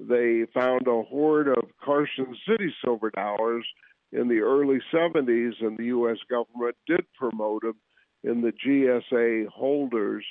[0.00, 3.64] They found a hoard of Carson City silver dollars
[4.14, 6.18] in the early 70s, and the U.S.
[6.30, 7.76] government did promote them
[8.22, 10.24] in the GSA holders.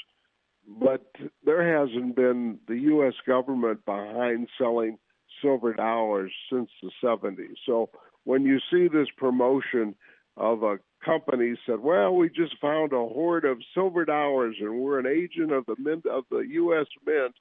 [0.67, 1.05] But
[1.45, 3.13] there hasn't been the U.S.
[3.27, 4.97] government behind selling
[5.41, 7.55] silver dollars since the 70s.
[7.65, 7.89] So
[8.23, 9.95] when you see this promotion
[10.37, 14.99] of a company said, "Well, we just found a hoard of silver dollars and we're
[14.99, 16.87] an agent of the mint of the U.S.
[17.05, 17.35] Mint,"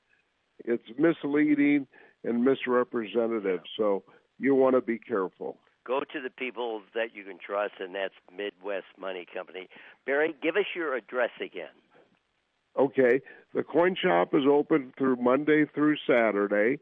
[0.65, 1.87] it's misleading
[2.25, 3.61] and misrepresentative.
[3.79, 4.03] So
[4.39, 5.59] you want to be careful.
[5.87, 9.69] Go to the people that you can trust, and that's Midwest Money Company.
[10.07, 11.75] Barry, give us your address again.
[12.79, 13.21] Okay,
[13.53, 16.79] the coin shop is open through Monday through Saturday.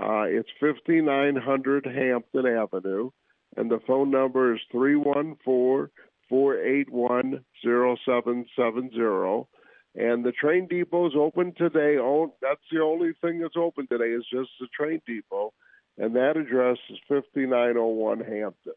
[0.00, 3.10] Uh, it's 5900 Hampton Avenue,
[3.56, 5.90] and the phone number is 314
[6.28, 9.46] 481 0770.
[9.96, 11.96] And the train depot is open today.
[12.00, 15.52] Oh, that's the only thing that's open today is just the train depot,
[15.98, 18.72] and that address is 5901 Hampton.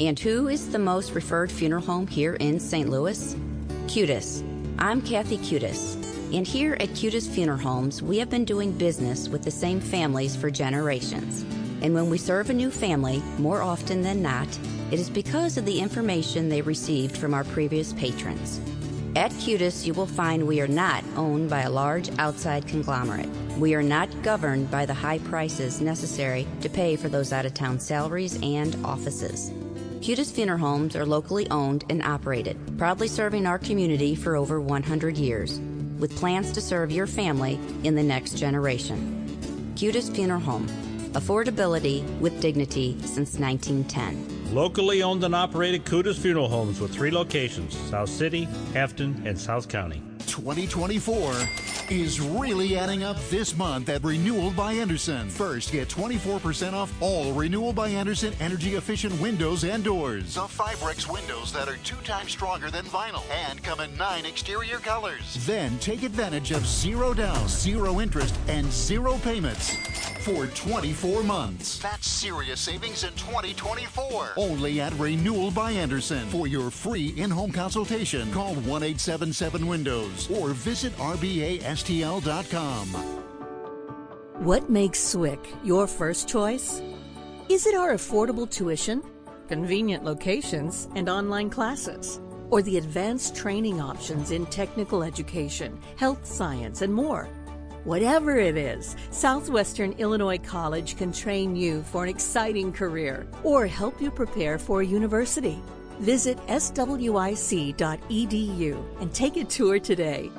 [0.01, 2.89] And who is the most referred funeral home here in St.
[2.89, 3.37] Louis?
[3.83, 4.43] Kutis.
[4.79, 5.95] I'm Kathy Kutis.
[6.35, 10.35] And here at Kutis Funeral Homes, we have been doing business with the same families
[10.35, 11.43] for generations.
[11.83, 14.49] And when we serve a new family, more often than not,
[14.91, 18.61] it is because of the information they received from our previous patrons.
[19.15, 23.29] At Kutis, you will find we are not owned by a large outside conglomerate.
[23.59, 27.53] We are not governed by the high prices necessary to pay for those out of
[27.53, 29.53] town salaries and offices.
[30.03, 35.17] Kutis Funeral Homes are locally owned and operated, proudly serving our community for over 100
[35.17, 35.61] years,
[36.01, 39.25] with plans to serve your family in the next generation.
[39.77, 40.67] Kutis Funeral Home,
[41.13, 44.53] affordability with dignity since 1910.
[44.53, 49.69] Locally owned and operated Kutis Funeral Homes with three locations South City, Afton, and South
[49.69, 50.03] County.
[50.33, 51.35] 2024
[51.91, 55.29] is really adding up this month at Renewal by Andersen.
[55.29, 60.35] First, get 24% off all Renewal by Andersen energy efficient windows and doors.
[60.35, 64.79] The Fibrex windows that are two times stronger than vinyl and come in nine exterior
[64.79, 65.37] colors.
[65.47, 69.77] Then take advantage of zero down, zero interest, and zero payments
[70.23, 71.79] for 24 months.
[71.79, 74.31] That's serious savings in 2024.
[74.37, 76.27] Only at Renewal by Andersen.
[76.29, 82.89] For your free in home consultation, call 1 877 Windows or visit RBASTL.com.
[84.45, 86.83] What makes SWIC your first choice?
[87.49, 89.03] Is it our affordable tuition,
[89.47, 92.21] convenient locations, and online classes?
[92.51, 97.29] Or the advanced training options in technical education, health science, and more?
[97.85, 104.01] Whatever it is, Southwestern Illinois College can train you for an exciting career or help
[104.01, 105.59] you prepare for a university.
[106.03, 107.01] Visit swic.edu
[109.01, 110.33] and take a tour today.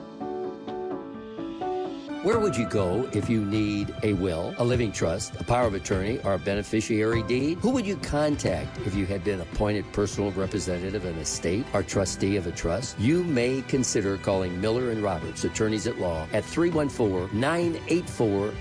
[2.23, 5.73] Where would you go if you need a will, a living trust, a power of
[5.73, 7.57] attorney, or a beneficiary deed?
[7.59, 11.83] Who would you contact if you had been appointed personal representative of an estate or
[11.83, 12.97] trustee of a trust?
[12.99, 18.53] You may consider calling Miller and Roberts, attorneys at law, at 314 984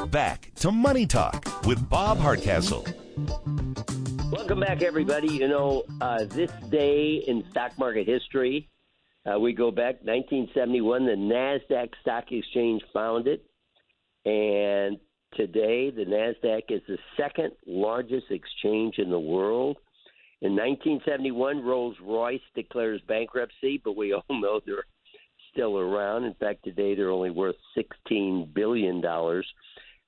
[0.08, 2.86] Back to Money Talk with Bob Hardcastle.
[4.30, 5.32] Welcome back, everybody.
[5.32, 8.68] You know, uh, this day in stock market history,
[9.26, 11.06] uh, we go back 1971.
[11.06, 13.40] The Nasdaq Stock Exchange founded,
[14.24, 14.98] and
[15.34, 19.78] today the Nasdaq is the second largest exchange in the world.
[20.42, 24.84] In 1971, Rolls Royce declares bankruptcy, but we all know they're
[25.52, 26.24] still around.
[26.24, 27.56] In fact, today they're only worth
[28.10, 29.02] $16 billion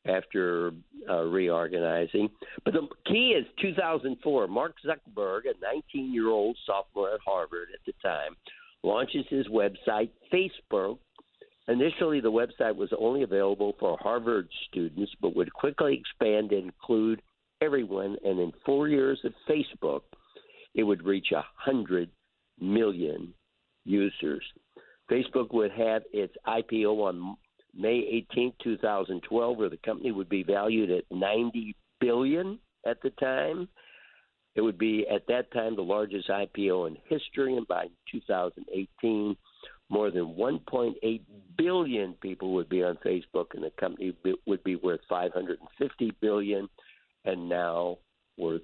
[0.07, 0.73] after
[1.09, 2.29] uh, reorganizing.
[2.65, 4.47] But the key is 2004.
[4.47, 8.37] Mark Zuckerberg, a 19 year old sophomore at Harvard at the time,
[8.83, 10.99] launches his website, Facebook.
[11.69, 17.21] Initially, the website was only available for Harvard students, but would quickly expand to include
[17.61, 18.17] everyone.
[18.25, 20.03] And in four years of Facebook,
[20.75, 22.11] it would reach a hundred
[22.61, 23.35] million
[23.85, 24.45] users.
[25.11, 27.37] Facebook would have its IPO on
[27.75, 33.69] May 18, 2012, where the company would be valued at 90 billion at the time.
[34.59, 39.37] It would be at that time the largest IPO in history, and by 2018,
[39.89, 41.21] more than 1.8
[41.57, 44.17] billion people would be on Facebook, and the company
[44.49, 46.69] would be worth 550 billion,
[47.25, 47.99] and now
[48.37, 48.63] worth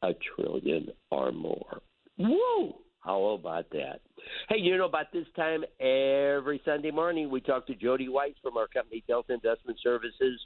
[0.00, 1.82] a trillion or more.
[2.16, 2.72] Woo!
[3.00, 4.00] How about that?
[4.48, 8.56] Hey, you know, about this time every Sunday morning, we talk to Jody White from
[8.56, 10.40] our company, Delta Investment Services,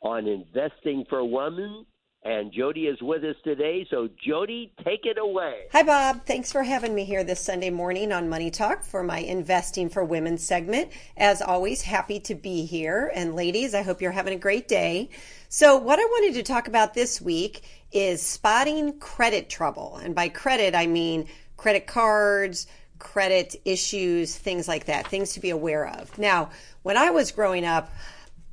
[0.00, 1.84] on investing for women.
[2.26, 3.86] And Jody is with us today.
[3.90, 5.64] So, Jody, take it away.
[5.72, 6.24] Hi, Bob.
[6.24, 10.02] Thanks for having me here this Sunday morning on Money Talk for my Investing for
[10.02, 10.90] Women segment.
[11.18, 13.12] As always, happy to be here.
[13.14, 15.10] And, ladies, I hope you're having a great day.
[15.50, 17.62] So, what I wanted to talk about this week
[17.92, 20.00] is spotting credit trouble.
[20.02, 22.66] And by credit, I mean credit cards,
[22.98, 26.16] credit issues, things like that, things to be aware of.
[26.18, 26.48] Now,
[26.84, 27.92] when I was growing up,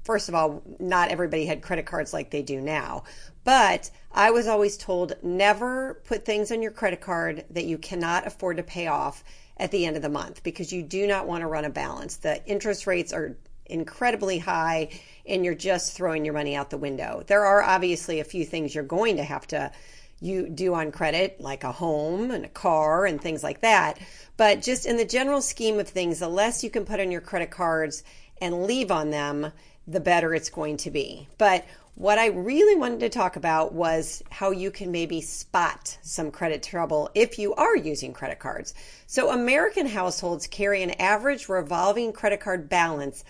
[0.04, 3.04] first of all, not everybody had credit cards like they do now.
[3.44, 8.28] But I was always told never put things on your credit card that you cannot
[8.28, 9.24] afford to pay off
[9.58, 12.18] at the end of the month because you do not want to run a balance.
[12.18, 14.90] The interest rates are incredibly high
[15.26, 17.24] and you're just throwing your money out the window.
[17.26, 19.72] There are obviously a few things you're going to have to
[20.20, 23.98] you do on credit like a home and a car and things like that.
[24.38, 27.22] But just in the general scheme of things, the less you can put on your
[27.22, 28.04] credit cards
[28.40, 29.52] and leave on them,
[29.88, 31.28] the better it's going to be.
[31.38, 31.66] But
[31.96, 36.64] what I really wanted to talk about was how you can maybe spot some credit
[36.64, 38.74] trouble if you are using credit cards.
[39.08, 43.26] So, American households carry an average revolving credit card balance.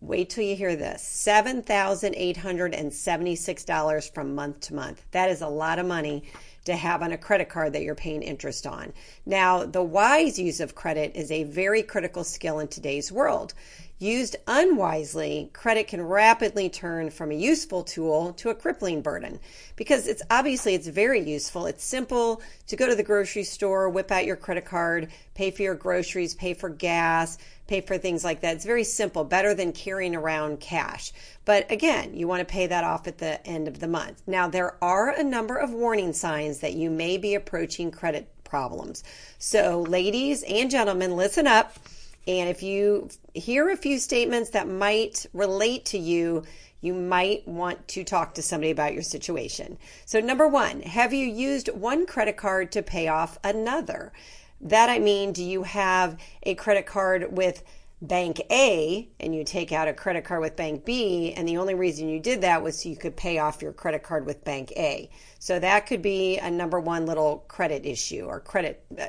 [0.00, 5.04] Wait till you hear this $7,876 from month to month.
[5.12, 6.24] That is a lot of money
[6.64, 8.92] to have on a credit card that you're paying interest on.
[9.26, 13.54] Now, the wise use of credit is a very critical skill in today's world.
[14.02, 19.38] Used unwisely, credit can rapidly turn from a useful tool to a crippling burden
[19.76, 21.66] because it's obviously it's very useful.
[21.66, 25.62] It's simple to go to the grocery store, whip out your credit card, pay for
[25.62, 27.38] your groceries, pay for gas,
[27.68, 28.56] pay for things like that.
[28.56, 31.12] It's very simple, better than carrying around cash.
[31.44, 34.20] But again, you want to pay that off at the end of the month.
[34.26, 39.04] Now, there are a number of warning signs that you may be approaching credit problems.
[39.38, 41.78] So, ladies and gentlemen, listen up
[42.26, 46.44] and if you hear a few statements that might relate to you,
[46.80, 49.78] you might want to talk to somebody about your situation.
[50.04, 54.12] So, number one, have you used one credit card to pay off another?
[54.60, 57.64] That I mean, do you have a credit card with
[58.00, 61.74] Bank A and you take out a credit card with Bank B, and the only
[61.74, 64.72] reason you did that was so you could pay off your credit card with Bank
[64.72, 65.08] A?
[65.38, 68.84] So, that could be a number one little credit issue or credit.
[68.96, 69.06] Uh,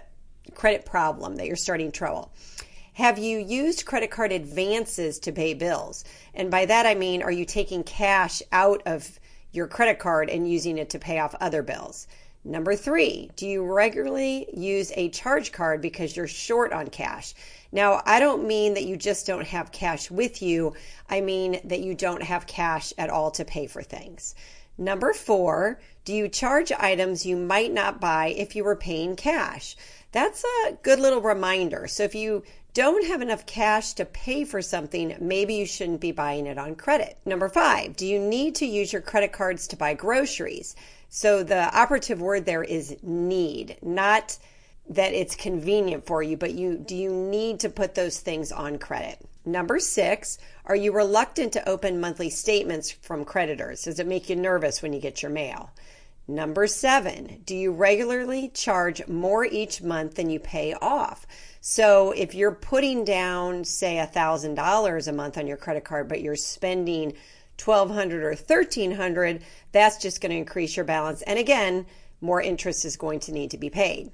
[0.53, 2.31] credit problem that you're starting trouble.
[2.93, 6.03] Have you used credit card advances to pay bills?
[6.35, 9.19] And by that I mean, are you taking cash out of
[9.51, 12.07] your credit card and using it to pay off other bills?
[12.45, 17.33] Number three, do you regularly use a charge card because you're short on cash?
[17.71, 20.75] Now, I don't mean that you just don't have cash with you.
[21.09, 24.35] I mean that you don't have cash at all to pay for things.
[24.77, 29.75] Number four, do you charge items you might not buy if you were paying cash?
[30.11, 31.87] That's a good little reminder.
[31.87, 32.43] So if you
[32.73, 36.75] don't have enough cash to pay for something, maybe you shouldn't be buying it on
[36.75, 37.17] credit.
[37.25, 40.75] Number five, do you need to use your credit cards to buy groceries?
[41.09, 44.37] So the operative word there is need, not
[44.89, 48.79] that it's convenient for you, but you do you need to put those things on
[48.79, 49.19] credit?
[49.45, 53.83] Number six, are you reluctant to open monthly statements from creditors?
[53.83, 55.69] Does it make you nervous when you get your mail?
[56.27, 61.27] Number seven, do you regularly charge more each month than you pay off?
[61.65, 66.35] So if you're putting down, say, $1,000 a month on your credit card, but you're
[66.35, 67.13] spending
[67.63, 69.41] 1200 or 1300
[69.71, 71.21] that's just going to increase your balance.
[71.21, 71.85] And again,
[72.19, 74.11] more interest is going to need to be paid.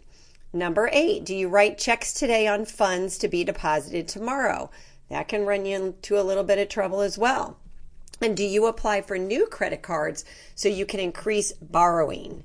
[0.54, 4.70] Number eight, do you write checks today on funds to be deposited tomorrow?
[5.10, 7.58] That can run you into a little bit of trouble as well.
[8.22, 10.24] And do you apply for new credit cards
[10.54, 12.44] so you can increase borrowing?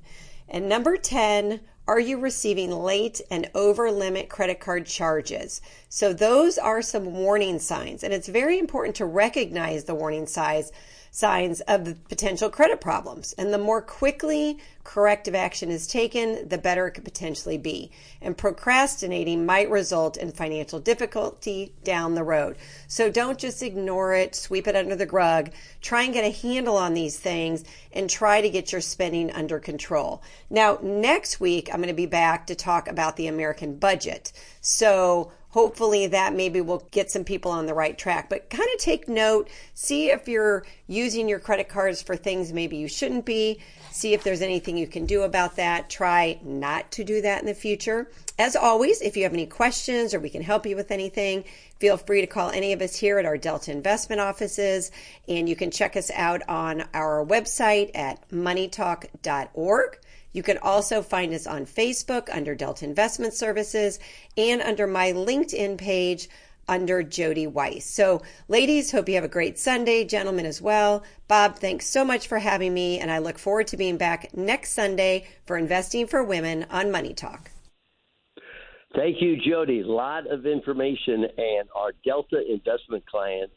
[0.49, 5.61] And number 10, are you receiving late and over limit credit card charges?
[5.87, 8.03] So those are some warning signs.
[8.03, 10.71] And it's very important to recognize the warning signs
[11.15, 13.33] signs of potential credit problems.
[13.37, 17.89] And the more quickly corrective action is taken, the better it could potentially be.
[18.21, 22.57] And procrastinating might result in financial difficulty down the road.
[22.89, 25.51] So don't just ignore it, sweep it under the rug.
[25.81, 27.63] Try and get a handle on these things
[27.93, 30.21] and try to get your spending under control.
[30.49, 34.33] Now, next week, I'm going to be back to talk about the American budget.
[34.59, 38.27] So hopefully that maybe will get some people on the right track.
[38.27, 42.75] But kind of take note, see if you're using your credit cards for things maybe
[42.75, 45.89] you shouldn't be, see if there's anything you can do about that.
[45.89, 48.11] Try not to do that in the future.
[48.37, 51.45] As always, if you have any questions or we can help you with anything,
[51.79, 54.91] feel free to call any of us here at our Delta investment offices.
[55.29, 59.99] And you can check us out on our website at moneytalk.org.
[60.35, 63.99] You can also find us on Facebook under Delta Investment Services
[64.35, 66.27] and under my LinkedIn page
[66.67, 67.85] under Jody Weiss.
[67.85, 70.03] So, ladies, hope you have a great Sunday.
[70.03, 71.03] Gentlemen, as well.
[71.29, 74.73] Bob, thanks so much for having me, and I look forward to being back next
[74.73, 77.51] Sunday for Investing for Women on Money Talk.
[78.93, 79.83] Thank you, Jody.
[79.83, 83.55] A lot of information, and our Delta investment clients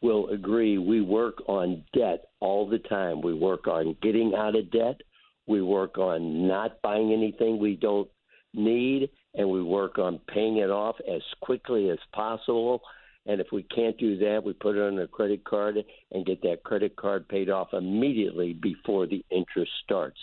[0.00, 0.78] will agree.
[0.78, 3.20] We work on debt all the time.
[3.20, 5.00] We work on getting out of debt
[5.48, 8.08] we work on not buying anything we don't
[8.54, 12.80] need and we work on paying it off as quickly as possible.
[13.26, 15.76] And if we can't do that, we put it on a credit card
[16.12, 20.18] and get that credit card paid off immediately before the interest starts.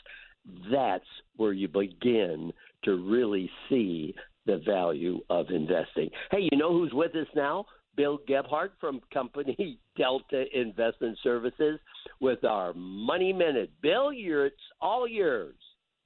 [0.71, 1.05] That's
[1.35, 2.51] where you begin
[2.83, 4.15] to really see
[4.45, 6.09] the value of investing.
[6.31, 7.65] Hey, you know who's with us now?
[7.95, 11.79] Bill Gebhardt from company Delta Investment Services
[12.19, 13.71] with our Money Minute.
[13.81, 15.55] Bill, you're, it's all yours.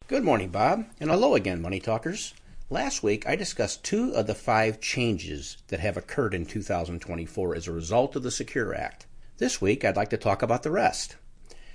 [0.07, 2.33] Good morning, Bob, and hello again, Money Talkers.
[2.69, 7.67] Last week, I discussed two of the five changes that have occurred in 2024 as
[7.67, 9.07] a result of the Secure Act.
[9.37, 11.15] This week, I'd like to talk about the rest.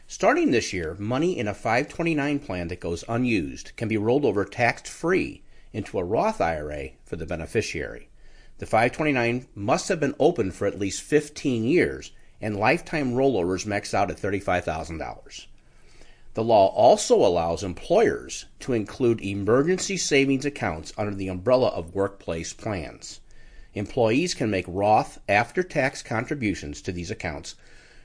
[0.07, 4.45] Starting this year, money in a 529 plan that goes unused can be rolled over
[4.45, 5.43] tax free
[5.73, 8.09] into a Roth IRA for the beneficiary.
[8.59, 13.93] The 529 must have been open for at least 15 years, and lifetime rollovers max
[13.93, 15.47] out at $35,000.
[16.35, 22.53] The law also allows employers to include emergency savings accounts under the umbrella of workplace
[22.53, 23.21] plans.
[23.75, 27.57] Employees can make Roth after tax contributions to these accounts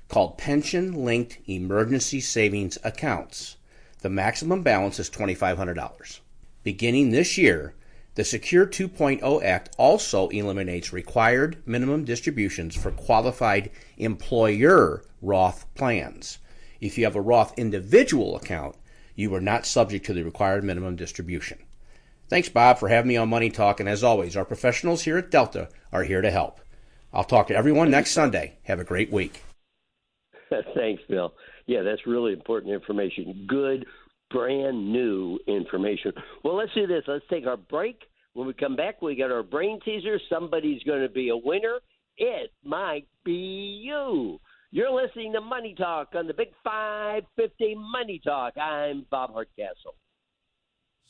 [0.08, 3.58] called pension linked emergency savings accounts.
[4.02, 6.20] The maximum balance is $2,500.
[6.64, 7.76] Beginning this year,
[8.20, 16.38] the Secure 2.0 Act also eliminates required minimum distributions for qualified employer Roth plans.
[16.82, 18.76] If you have a Roth individual account,
[19.16, 21.60] you are not subject to the required minimum distribution.
[22.28, 23.80] Thanks, Bob, for having me on Money Talk.
[23.80, 26.60] And as always, our professionals here at Delta are here to help.
[27.14, 28.58] I'll talk to everyone next Sunday.
[28.64, 29.44] Have a great week.
[30.76, 31.34] Thanks, Bill.
[31.68, 33.46] Yeah, that's really important information.
[33.48, 33.86] Good,
[34.30, 36.12] brand new information.
[36.44, 37.04] Well, let's do this.
[37.08, 38.02] Let's take our break.
[38.34, 40.20] When we come back, we got our brain teaser.
[40.30, 41.80] Somebody's going to be a winner.
[42.18, 44.40] It might be you.
[44.72, 48.56] You're listening to Money Talk on the Big 550 Money Talk.
[48.58, 49.96] I'm Bob Hardcastle.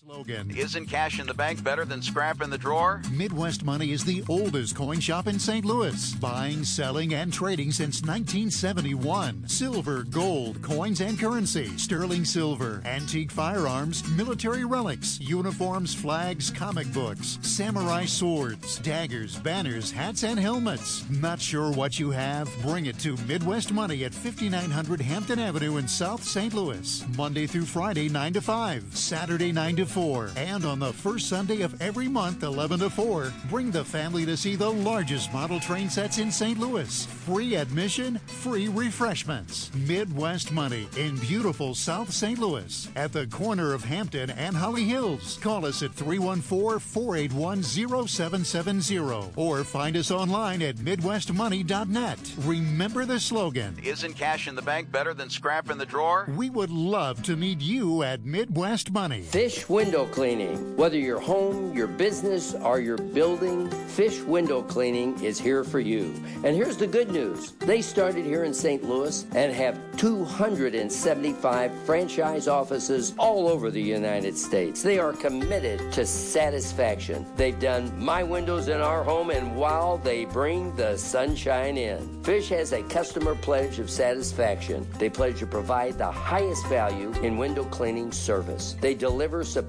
[0.06, 3.02] Slogan Isn't cash in the bank better than scrap in the drawer?
[3.12, 5.66] Midwest Money is the oldest coin shop in St.
[5.66, 9.50] Louis, buying, selling, and trading since 1971.
[9.50, 17.38] Silver, gold, coins, and currency, sterling silver, antique firearms, military relics, uniforms, flags, comic books,
[17.42, 21.04] samurai swords, daggers, banners, hats, and helmets.
[21.10, 22.50] Not sure what you have?
[22.62, 26.54] Bring it to Midwest Money at 5900 Hampton Avenue in South St.
[26.54, 27.04] Louis.
[27.18, 28.96] Monday through Friday, 9 to 5.
[28.96, 30.32] Saturday, 9 to 4.
[30.36, 34.38] And on the first Sunday of every month, 11 to 4, bring the family to
[34.38, 36.60] see the largest model train sets in St.
[36.60, 37.06] Louis.
[37.06, 39.72] Free admission, free refreshments.
[39.76, 42.40] Midwest Money in beautiful South St.
[42.40, 45.38] Louis at the corner of Hampton and Holly Hills.
[45.42, 47.64] Call us at 314 481
[48.08, 52.20] 0770 or find us online at MidwestMoney.net.
[52.40, 56.28] Remember the slogan Isn't cash in the bank better than scrap in the drawer?
[56.36, 59.22] We would love to meet you at Midwest Money.
[59.22, 60.76] Fish window cleaning.
[60.76, 66.14] Whether your home, your business, or your building, Fish Window Cleaning is here for you.
[66.44, 68.84] And here's the good news they started here in St.
[68.84, 74.84] Louis and have 275 franchise offices all over the United States.
[74.84, 77.26] They are committed to satisfaction.
[77.38, 82.22] They've done my windows in our home, and wow, they bring the sunshine in.
[82.26, 84.86] Fish has a customer pledge of satisfaction.
[84.98, 88.76] They pledge to provide the highest value in window cleaning service.
[88.82, 89.69] They deliver superior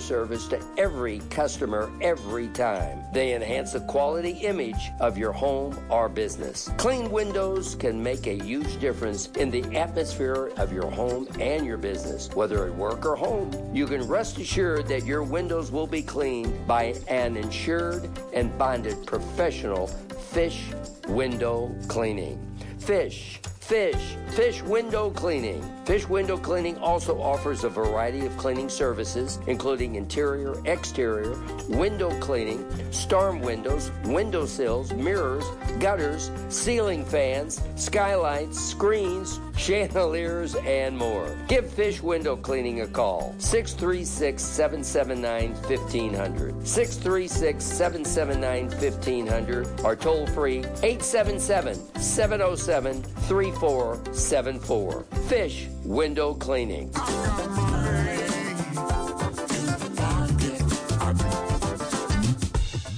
[0.00, 3.02] service to every customer every time.
[3.12, 6.70] They enhance the quality image of your home or business.
[6.76, 11.78] Clean windows can make a huge difference in the atmosphere of your home and your
[11.78, 12.28] business.
[12.34, 16.66] Whether at work or home, you can rest assured that your windows will be cleaned
[16.66, 20.70] by an insured and bonded professional fish
[21.08, 22.38] window cleaning.
[22.78, 23.40] Fish,
[23.70, 25.62] fish, fish window cleaning.
[25.84, 31.36] Fish window cleaning also offers a variety of cleaning services, including interior, exterior,
[31.68, 35.44] window cleaning, storm windows, window sills, mirrors,
[35.78, 41.36] gutters, ceiling fans, skylights, screens, chandeliers, and more.
[41.46, 43.34] Give Fish Window Cleaning a call.
[43.38, 46.66] 636 779 1500.
[46.66, 55.02] 636 779 1500 or toll free 877 707 3474.
[55.28, 56.90] Fish Window Cleaning.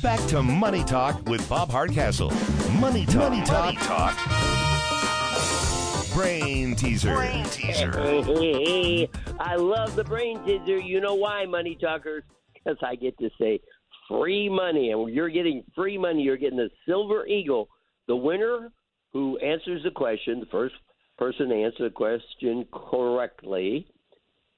[0.02, 2.32] Back to Money Talk with Bob Hardcastle.
[2.80, 3.30] Money Talk.
[3.30, 3.74] Money Talk.
[3.78, 4.61] Talk.
[6.14, 7.14] Brain teaser.
[7.14, 7.90] Brain teaser.
[9.40, 10.78] I love the brain teaser.
[10.78, 12.22] You know why, Money Talkers?
[12.52, 13.60] Because I get to say
[14.08, 14.90] free money.
[14.90, 17.68] And you're getting free money, you're getting the Silver Eagle.
[18.08, 18.70] The winner
[19.12, 20.74] who answers the question, the first
[21.18, 23.86] person to answer the question correctly,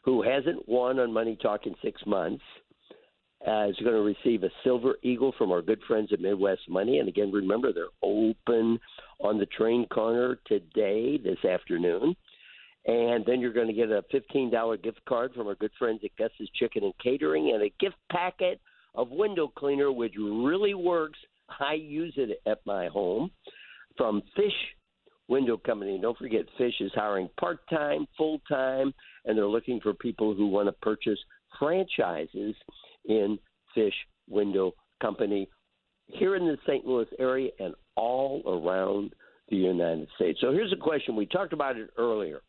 [0.04, 2.42] who hasn't won on Money Talk in six months,
[3.46, 6.98] uh, is going to receive a Silver Eagle from our good friends at Midwest Money.
[6.98, 8.78] And again, remember, they're open
[9.20, 12.14] on the train corner today, this afternoon.
[12.86, 16.16] And then you're going to get a $15 gift card from our good friends at
[16.18, 18.60] Gus's Chicken and Catering and a gift packet
[18.94, 21.18] of window cleaner, which really works.
[21.60, 23.30] I use it at my home
[23.96, 24.52] from Fish
[25.28, 25.98] Window Company.
[26.00, 28.92] Don't forget, Fish is hiring part time, full time,
[29.24, 31.18] and they're looking for people who want to purchase
[31.58, 32.54] franchises
[33.06, 33.38] in
[33.74, 33.94] Fish
[34.28, 35.48] Window Company
[36.06, 36.84] here in the St.
[36.84, 39.14] Louis area and all around
[39.48, 40.38] the United States.
[40.40, 41.16] So here's a question.
[41.16, 42.40] We talked about it earlier.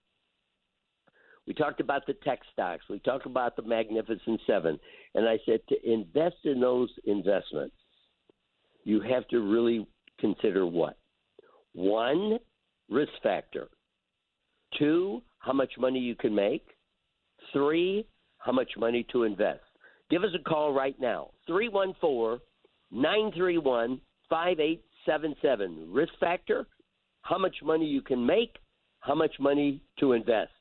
[1.47, 2.83] We talked about the tech stocks.
[2.89, 4.79] We talked about the Magnificent Seven.
[5.13, 7.75] And I said to invest in those investments,
[8.83, 9.87] you have to really
[10.19, 10.97] consider what?
[11.73, 12.39] One,
[12.89, 13.67] risk factor.
[14.79, 16.65] Two, how much money you can make.
[17.53, 18.07] Three,
[18.39, 19.61] how much money to invest.
[20.09, 22.39] Give us a call right now 314
[22.91, 23.99] 931
[25.05, 25.91] 5877.
[25.91, 26.65] Risk factor,
[27.21, 28.57] how much money you can make,
[28.99, 30.51] how much money to invest.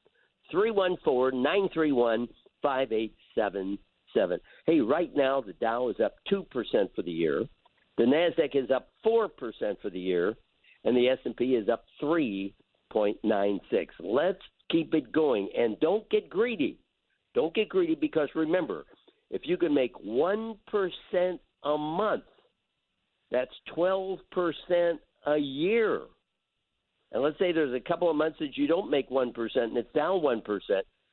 [0.50, 2.28] 314 931
[2.62, 4.40] 5877.
[4.66, 6.44] Hey, right now the Dow is up 2%
[6.94, 7.44] for the year.
[7.96, 9.28] The Nasdaq is up 4%
[9.80, 10.34] for the year
[10.84, 13.60] and the S&P is up 3.96.
[14.00, 14.38] Let's
[14.70, 16.78] keep it going and don't get greedy.
[17.34, 18.84] Don't get greedy because remember,
[19.30, 20.54] if you can make 1%
[21.64, 22.24] a month,
[23.30, 24.18] that's 12%
[25.26, 26.02] a year.
[27.12, 29.92] And let's say there's a couple of months that you don't make 1% and it's
[29.94, 30.60] down 1%,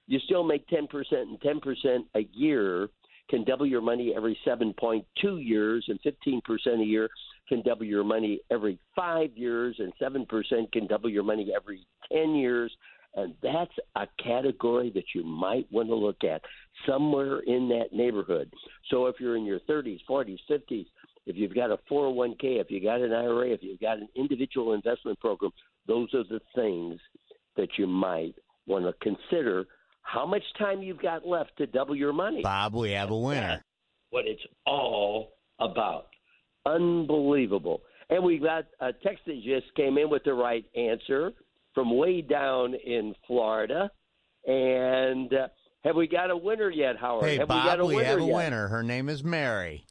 [0.07, 2.89] you still make 10% and 10% a year
[3.29, 5.03] can double your money every 7.2
[5.45, 7.09] years and 15% a year
[7.47, 12.35] can double your money every 5 years and 7% can double your money every 10
[12.35, 12.75] years
[13.15, 16.41] and that's a category that you might want to look at
[16.87, 18.51] somewhere in that neighborhood.
[18.89, 20.85] So if you're in your 30s, 40s, 50s,
[21.25, 24.73] if you've got a 401k, if you got an IRA, if you've got an individual
[24.73, 25.51] investment program,
[25.87, 26.99] those are the things
[27.57, 28.35] that you might
[28.67, 29.65] want to consider
[30.03, 32.41] how much time you've got left to double your money.
[32.41, 33.41] Bob, we have a winner.
[33.41, 33.63] That's
[34.09, 36.07] what it's all about.
[36.65, 37.81] Unbelievable.
[38.09, 41.31] And we got a text that just came in with the right answer
[41.73, 43.89] from way down in Florida.
[44.45, 45.47] And uh,
[45.83, 47.25] have we got a winner yet, Howard?
[47.25, 48.35] Hey, have Bob, we, got a we winner have a yet?
[48.35, 48.67] winner.
[48.67, 49.85] Her name is Mary.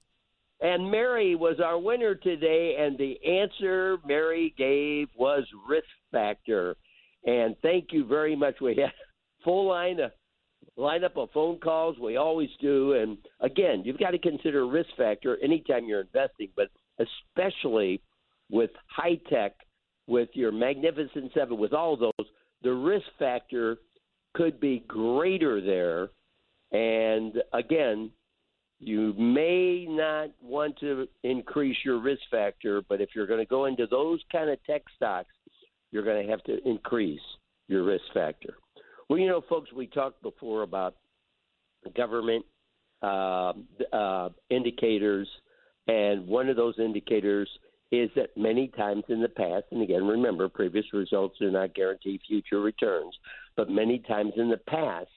[0.63, 6.77] And Mary was our winner today, and the answer Mary gave was risk factor.
[7.25, 8.57] And thank you very much.
[8.61, 8.93] We had
[9.45, 10.13] full line of
[10.79, 11.99] lineup of phone calls.
[11.99, 12.93] We always do.
[12.93, 18.03] And again, you've got to consider risk factor anytime you're investing, but especially
[18.51, 19.53] with high tech,
[20.07, 22.27] with your Magnificent Seven, with all those,
[22.63, 23.79] the risk factor
[24.35, 26.11] could be greater there.
[26.73, 28.11] And again,
[28.81, 33.67] you may not want to increase your risk factor, but if you're going to go
[33.67, 35.33] into those kind of tech stocks,
[35.93, 37.21] you're going to have to increase
[37.69, 38.55] your risk factor.
[39.09, 40.95] Well, you know, folks, we talked before about
[41.95, 42.45] government
[43.03, 43.53] uh,
[43.93, 45.29] uh, indicators,
[45.87, 47.49] and one of those indicators
[47.93, 52.21] is that many times in the past, and again, remember, previous results do not guarantee
[52.27, 53.15] future returns,
[53.57, 55.09] but many times in the past,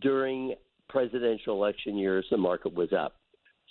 [0.00, 0.54] during
[0.88, 3.16] presidential election years, the market was up.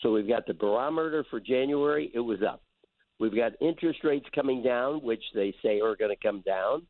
[0.01, 2.61] So we've got the barometer for January, it was up.
[3.19, 6.85] We've got interest rates coming down, which they say are going to come down.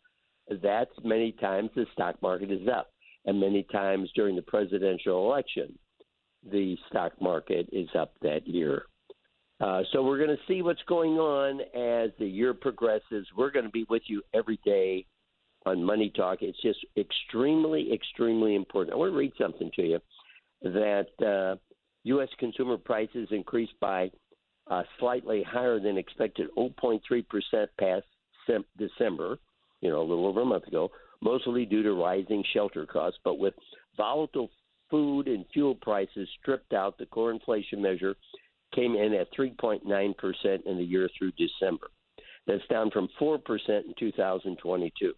[0.62, 2.90] That's many times the stock market is up.
[3.26, 5.78] And many times during the presidential election,
[6.52, 8.84] the stock market is up that year.
[9.62, 13.26] Uh, so we're going to see what's going on as the year progresses.
[13.38, 15.06] We're going to be with you every day
[15.66, 16.40] on Money Talk.
[16.42, 18.94] It's just extremely, extremely important.
[18.94, 20.00] I want to read something to you
[20.66, 21.56] that uh,
[22.04, 22.30] U.S.
[22.40, 24.12] consumer prices increased by
[24.68, 27.00] uh, slightly higher than expected, 0.3%
[27.80, 28.06] past
[28.48, 29.38] sem- December,
[29.82, 30.90] you know, a little over a month ago,
[31.22, 33.20] mostly due to rising shelter costs.
[33.24, 33.54] But with
[33.96, 34.50] volatile
[34.90, 38.16] food and fuel prices stripped out, the core inflation measure
[38.74, 39.82] came in at 3.9%
[40.66, 41.88] in the year through December.
[42.48, 45.14] That's down from 4% in 2022.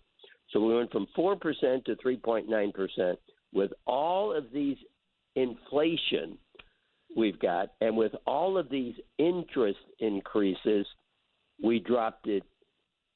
[0.52, 1.39] So we went from 4%
[1.86, 3.18] to 3.9%
[3.54, 4.78] with all of these
[5.38, 6.38] inflation
[7.16, 10.86] we've got, and with all of these interest increases,
[11.64, 12.44] we dropped it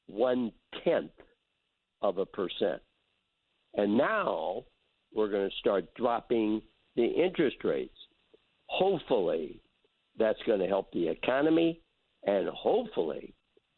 [0.08, 0.52] one
[0.84, 1.12] tenth
[2.02, 2.82] of a percent.
[3.76, 4.64] And now
[5.14, 6.62] we're going to start dropping
[6.96, 7.98] the interest rates.
[8.68, 9.62] Hopefully,
[10.18, 11.82] that's going to help the economy,
[12.26, 13.34] and hopefully,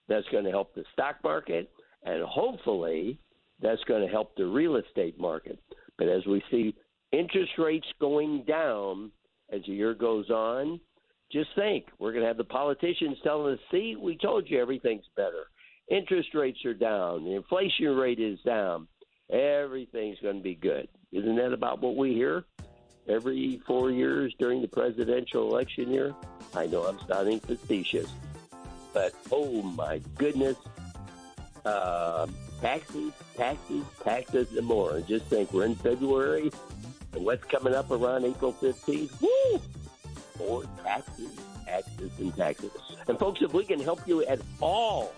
[0.08, 1.72] that's going to help the stock market,
[2.04, 3.20] and hopefully,
[3.62, 5.60] that's going to help the real estate market.
[5.98, 6.76] But as we see
[7.14, 9.12] interest rates going down,
[9.52, 10.80] as the year goes on,
[11.32, 15.06] just think we're going to have the politicians telling us, see, we told you everything's
[15.16, 15.46] better.
[15.90, 18.88] Interest rates are down, the inflation rate is down,
[19.32, 20.88] everything's going to be good.
[21.12, 22.46] Isn't that about what we hear
[23.08, 26.16] every four years during the presidential election year?
[26.56, 28.12] I know I'm sounding facetious,
[28.94, 30.58] but oh my goodness,
[31.66, 32.28] uh,
[32.62, 35.02] taxes, taxes, taxes, and more.
[35.02, 36.50] Just think we're in February,
[37.14, 39.22] and what's coming up around April 15th?
[39.22, 39.62] Woo!
[40.40, 41.32] More taxes,
[41.66, 42.72] taxes, and taxes.
[43.08, 45.14] And folks, if we can help you at all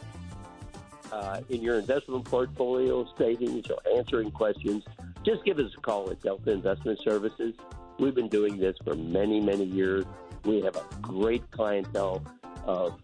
[1.11, 4.83] uh, in your investment portfolio, savings, or answering questions,
[5.23, 7.53] just give us a call at Delta Investment Services.
[7.97, 10.05] We've been doing this for many, many years.
[10.43, 12.21] We have a great clientele
[12.65, 12.99] of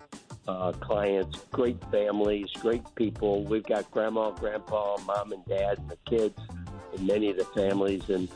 [0.48, 3.44] uh, clients, great families, great people.
[3.46, 6.38] We've got grandma, grandpa, mom, and dad, and the kids,
[6.96, 8.10] and many of the families.
[8.10, 8.28] And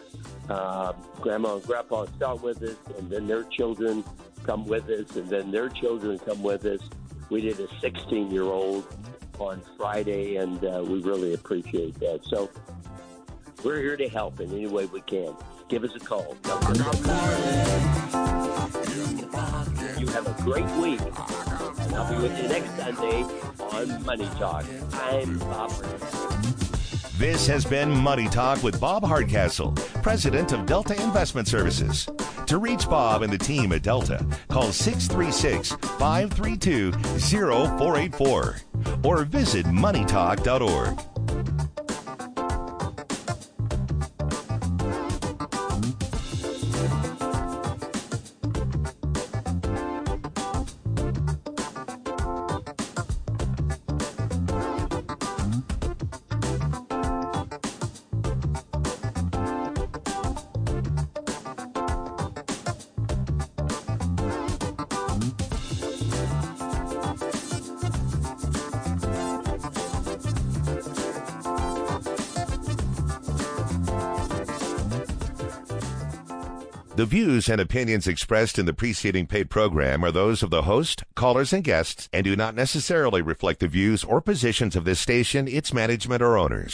[0.49, 4.03] uh, grandma and grandpa start with us, and then their children
[4.43, 6.81] come with us, and then their children come with us.
[7.29, 8.85] We did a 16 year old
[9.39, 12.21] on Friday, and uh, we really appreciate that.
[12.25, 12.49] So
[13.63, 15.35] we're here to help in any way we can.
[15.67, 16.37] Give us a call.
[19.97, 23.23] You have a great week, and I'll be with you next Sunday
[23.59, 24.65] on Money Talk.
[24.93, 26.74] I'm Bob.
[27.17, 29.71] This has been Money Talk with Bob Hardcastle,
[30.03, 32.09] president of Delta Investment Services.
[32.47, 38.55] To reach Bob and the team at Delta, call 636 532 0484
[39.05, 41.14] or visit moneytalk.org.
[77.35, 81.51] views and opinions expressed in the preceding paid program are those of the host, callers,
[81.51, 85.73] and guests, and do not necessarily reflect the views or positions of this station, its
[85.73, 86.73] management, or owners.